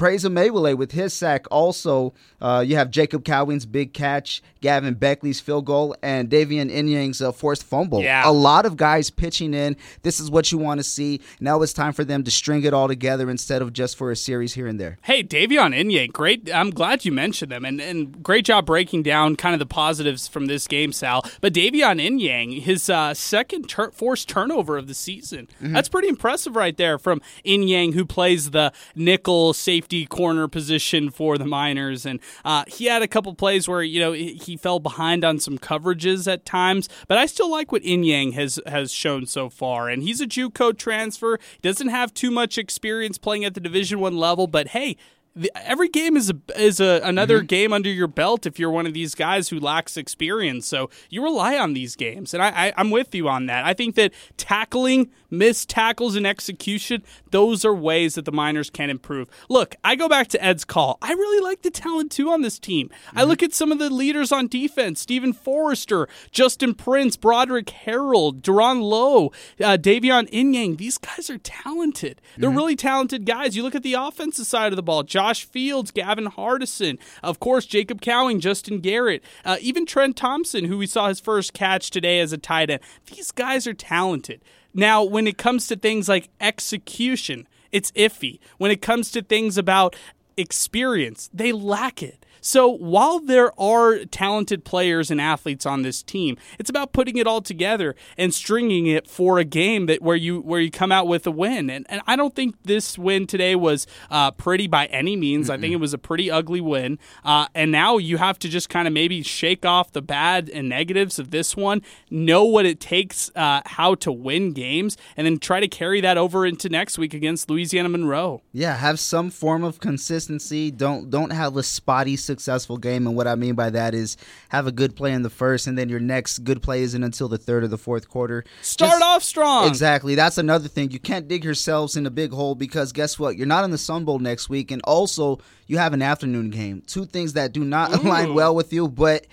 [0.00, 1.44] Praise Amaewhule with his sack.
[1.50, 7.20] Also, uh, you have Jacob Cowing's big catch, Gavin Baechle's field goal, and Davion Inyang's
[7.20, 8.00] uh, forced fumble.
[8.00, 8.22] Yeah.
[8.24, 9.76] A lot of guys pitching in.
[10.00, 11.20] This is what you want to see.
[11.38, 14.16] Now it's time for them to string it all together instead of just for a
[14.16, 14.96] series here and there.
[15.02, 16.50] Hey, Davion Inyang, great.
[16.50, 20.26] I'm glad you mentioned them, and, and great job breaking down kind of the positives
[20.26, 21.26] from this game, Sal.
[21.42, 25.46] But Davion Inyang, his uh, second tur- forced turnover of the season.
[25.56, 25.74] Mm-hmm.
[25.74, 31.10] That's pretty impressive right there from Inyang, who plays the nickel safety safety corner position
[31.10, 34.78] for the Miners, and uh, he had a couple plays where you know he fell
[34.78, 36.88] behind on some coverages at times.
[37.08, 40.78] But I still like what Inyang has has shown so far, and he's a JUCO
[40.78, 41.40] transfer.
[41.60, 44.96] Doesn't have too much experience playing at the Division One level, but hey
[45.34, 47.46] the, every game is a, is a, another mm-hmm.
[47.46, 50.66] game under your belt if you're one of these guys who lacks experience.
[50.66, 53.64] So you rely on these games, and I, I, I'm with you on that.
[53.64, 58.90] I think that tackling, missed tackles, and execution those are ways that the Miners can
[58.90, 59.28] improve.
[59.48, 60.98] Look, I go back to Ed's call.
[61.02, 62.88] I really like the talent too on this team.
[62.88, 63.18] Mm-hmm.
[63.18, 68.42] I look at some of the leaders on defense: Stephen Forrester, Justin Prince, Broderick Harold,
[68.42, 69.26] Duran Lowe,
[69.60, 70.76] uh, Davion Inyang.
[70.76, 72.20] These guys are talented.
[72.36, 72.56] They're mm-hmm.
[72.56, 73.56] really talented guys.
[73.56, 75.02] You look at the offensive side of the ball.
[75.20, 80.78] Josh Fields, Gavin Hardison, of course, Jacob Cowing, Justin Garrett, uh, even Trent Thompson, who
[80.78, 82.80] we saw his first catch today as a tight end.
[83.04, 84.40] These guys are talented.
[84.72, 88.38] Now, when it comes to things like execution, it's iffy.
[88.56, 89.94] When it comes to things about
[90.38, 92.19] experience, they lack it.
[92.40, 97.26] So while there are talented players and athletes on this team, it's about putting it
[97.26, 101.06] all together and stringing it for a game that where you where you come out
[101.06, 101.70] with a win.
[101.70, 105.48] And, and I don't think this win today was uh, pretty by any means.
[105.48, 105.54] Mm-mm.
[105.54, 106.98] I think it was a pretty ugly win.
[107.24, 110.68] Uh, and now you have to just kind of maybe shake off the bad and
[110.68, 115.38] negatives of this one, know what it takes, uh, how to win games, and then
[115.38, 118.42] try to carry that over into next week against Louisiana Monroe.
[118.52, 120.70] Yeah, have some form of consistency.
[120.70, 123.06] Don't don't have a spotty successful game.
[123.06, 124.16] And what I mean by that is
[124.50, 127.28] have a good play in the first, and then your next good play isn't until
[127.28, 128.44] the third or the fourth quarter.
[128.62, 129.66] Start Just, off strong.
[129.66, 130.14] Exactly.
[130.14, 130.90] That's another thing.
[130.90, 133.36] You can't dig yourselves in a big hole because guess what?
[133.36, 136.82] You're not in the Sun Bowl next week, and also you have an afternoon game.
[136.86, 138.06] Two things that do not Ooh.
[138.06, 139.26] align well with you, but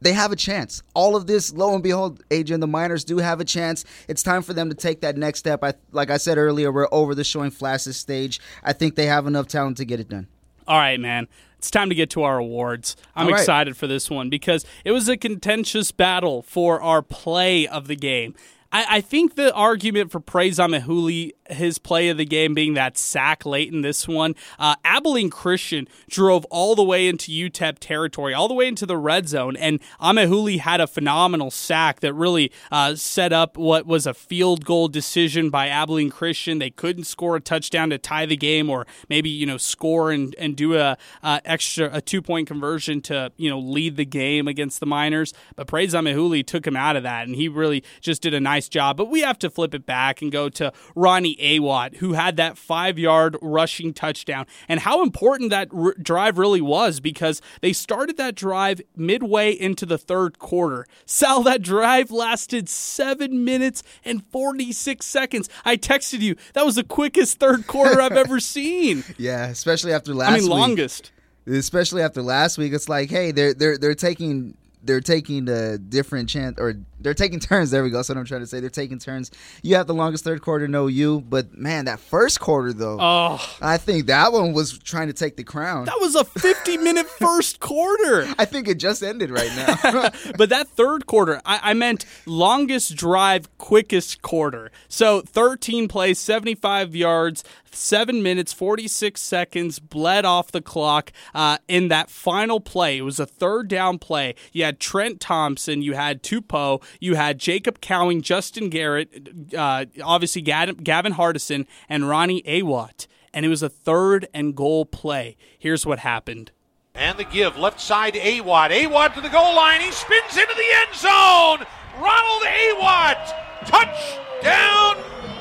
[0.00, 0.82] they have a chance.
[0.94, 3.84] All of this, lo and behold, Adrian, the Miners do have a chance.
[4.08, 5.64] It's time for them to take that next step.
[5.64, 8.40] I, like I said earlier, we're over the showing flashes stage.
[8.62, 10.26] I think they have enough talent to get it done.
[10.68, 11.28] All right, man.
[11.66, 12.94] It's time to get to our awards.
[13.16, 13.40] I'm right.
[13.40, 17.96] excited for this one because it was a contentious battle for our play of the
[17.96, 18.36] game.
[18.70, 22.98] I, I think the argument for praise Amaewhule, his play of the game being that
[22.98, 28.34] sack late in this one, uh, Abilene Christian drove all the way into UTEP territory,
[28.34, 32.52] all the way into the red zone, and Amaewhule had a phenomenal sack that really
[32.70, 36.58] uh, set up what was a field goal decision by Abilene Christian.
[36.58, 40.34] They couldn't score a touchdown to tie the game, or maybe you know score and,
[40.36, 44.80] and do a extra a two point conversion to you know lead the game against
[44.80, 45.32] the Miners.
[45.54, 48.68] But Praise Amaewhule took him out of that, and he really just did a nice
[48.68, 48.96] job.
[48.96, 52.58] But we have to flip it back and go to Ronnie Awatt, who had that
[52.58, 58.16] five yard rushing touchdown, and how important that r- drive really was because they started
[58.16, 60.86] that drive midway into the third quarter.
[61.04, 65.48] Sal, that drive lasted seven minutes and 46 seconds.
[65.64, 69.04] I texted you, that was the quickest third quarter I've ever seen.
[69.18, 70.50] Yeah, especially after last I mean, week.
[70.50, 71.12] longest
[71.48, 72.72] especially after last week.
[72.72, 77.40] It's like, hey, they're they're they're taking they're taking a different chance or they're taking
[77.40, 77.70] turns.
[77.70, 77.98] There we go.
[77.98, 78.60] That's what I'm trying to say.
[78.60, 79.30] They're taking turns.
[79.62, 81.20] You have the longest third quarter, no you.
[81.20, 85.36] But man, that first quarter though, oh, I think that one was trying to take
[85.36, 85.84] the crown.
[85.86, 88.26] That was a 50 minute first quarter.
[88.38, 90.10] I think it just ended right now.
[90.38, 94.70] but that third quarter, I, I meant longest drive, quickest quarter.
[94.88, 97.44] So 13 plays, 75 yards,
[97.76, 102.98] seven minutes, 46 seconds, bled off the clock uh, in that final play.
[102.98, 104.34] It was a third down play.
[104.52, 110.42] You had Trent Thompson, you had Tupou, you had Jacob Cowing, Justin Garrett, uh, obviously
[110.42, 113.06] Gavin Hardison, and Ronnie Awatt.
[113.32, 115.36] And it was a third and goal play.
[115.58, 116.52] Here's what happened.
[116.94, 118.72] And the give, left side to Awatt.
[118.72, 119.82] Awatt to the goal line.
[119.82, 121.66] He spins into the end zone.
[122.00, 123.34] Ronald Awatt.
[123.66, 124.96] Touchdown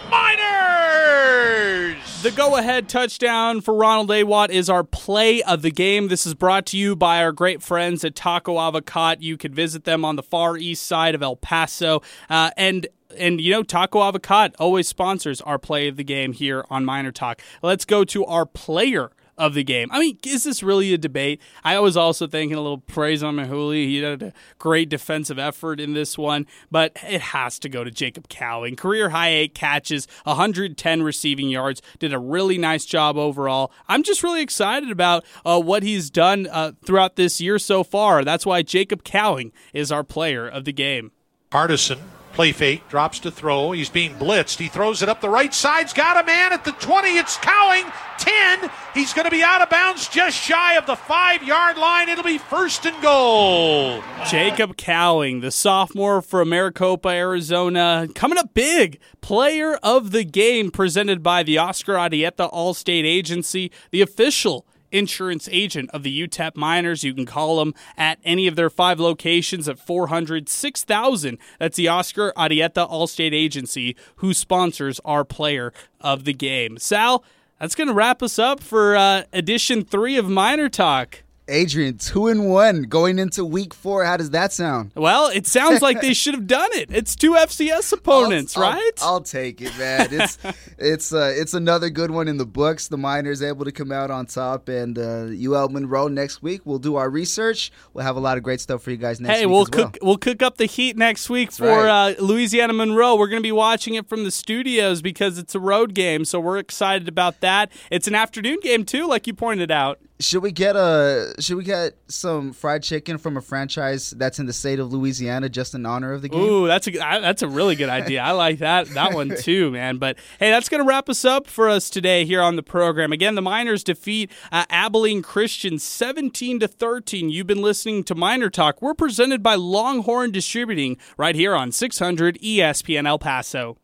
[0.10, 2.15] Miners!
[2.26, 6.08] The go ahead touchdown for Ronald Awatt is our play of the game.
[6.08, 9.22] This is brought to you by our great friends at Taco Avocat.
[9.22, 12.02] You can visit them on the far east side of El Paso.
[12.28, 16.66] Uh, and and you know taco avocat always sponsors our play of the game here
[16.70, 19.90] on Miner Talk let's go to our player of the game.
[19.92, 21.42] I mean, is this really a debate?
[21.64, 23.74] I was also thinking a little Praise Amaewhule.
[23.74, 27.92] He did a great defensive effort in this one, but it has to go to
[27.92, 28.76] Jacob Cowing.
[28.76, 33.72] Career high eight catches, 110 receiving yards, did a really nice job overall.
[33.88, 38.24] I'm just really excited about uh, what he's done uh, throughout this year so far.
[38.24, 41.12] That's why Jacob Cowing is our player of the game.
[41.52, 42.00] Hardison
[42.36, 43.72] Play fake, drops to throw.
[43.72, 44.58] He's being blitzed.
[44.58, 47.18] He throws it up the right side's got a man at the 20.
[47.18, 47.86] It's Cowing.
[48.18, 48.70] 10.
[48.94, 52.10] He's going to be out of bounds just shy of the five yard line.
[52.10, 54.04] It'll be first and goal.
[54.30, 59.00] Jacob Cowing, the sophomore from Maricopa, Arizona, coming up big.
[59.22, 65.90] Player of the game presented by the Oscar Arieta Allstate Agency, the official insurance agent
[65.92, 67.04] of the UTEP Miners.
[67.04, 71.38] You can call them at any of their five locations at 400 6000.
[71.60, 76.78] That's the Oscar Arieta Allstate Agency, who sponsors our player of the game.
[76.78, 77.24] Sal,
[77.60, 81.25] that's going to wrap us up for uh, edition three of Miner Talk.
[81.48, 84.04] Adrian, two and one going into week four.
[84.04, 84.92] How does that sound?
[84.96, 86.90] Well, it sounds like they should have done it.
[86.92, 88.92] It's two FCS opponents, I'll, right?
[89.02, 90.08] I'll, I'll, take it, man.
[90.12, 90.38] It's
[90.80, 92.88] it's uh, it's another good one in the books.
[92.88, 96.62] The Miners able to come out on top, and uh, UL Monroe next week.
[96.66, 97.72] We'll do our research.
[97.94, 99.40] We'll have a lot of great stuff for you guys next week.
[99.40, 100.10] hey, we'll cook well.
[100.10, 102.18] we'll cook up the heat next week That's for right.
[102.18, 103.16] uh, Louisiana Monroe.
[103.16, 106.40] We're going to be watching it from the studios because it's a road game, so
[106.40, 107.72] we're excited about that.
[107.92, 110.00] It's an afternoon game too, like you pointed out.
[110.20, 114.46] Should we get a should we get some fried chicken from a franchise that's in
[114.46, 116.42] the state of Louisiana just in honor of the game?
[116.42, 118.22] Ooh, that's a that's a really good idea.
[118.22, 119.98] I like that that one too, man.
[119.98, 123.12] But hey, that's going to wrap us up for us today here on the program.
[123.12, 127.30] Again, the Miners defeat uh, Abilene Christian 17 to 13.
[127.30, 128.82] You've been listening to Miner Talk.
[128.82, 133.78] We're presented by Longhorn Distributing right here on 600 ESPN El Paso.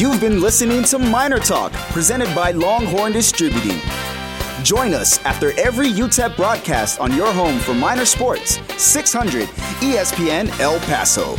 [0.00, 3.78] You've been listening to Miner Talk, presented by Longhorn Distributing.
[4.62, 9.46] Join us after every UTEP broadcast on your home for Miner sports, 600
[9.82, 11.36] ESPN El Paso.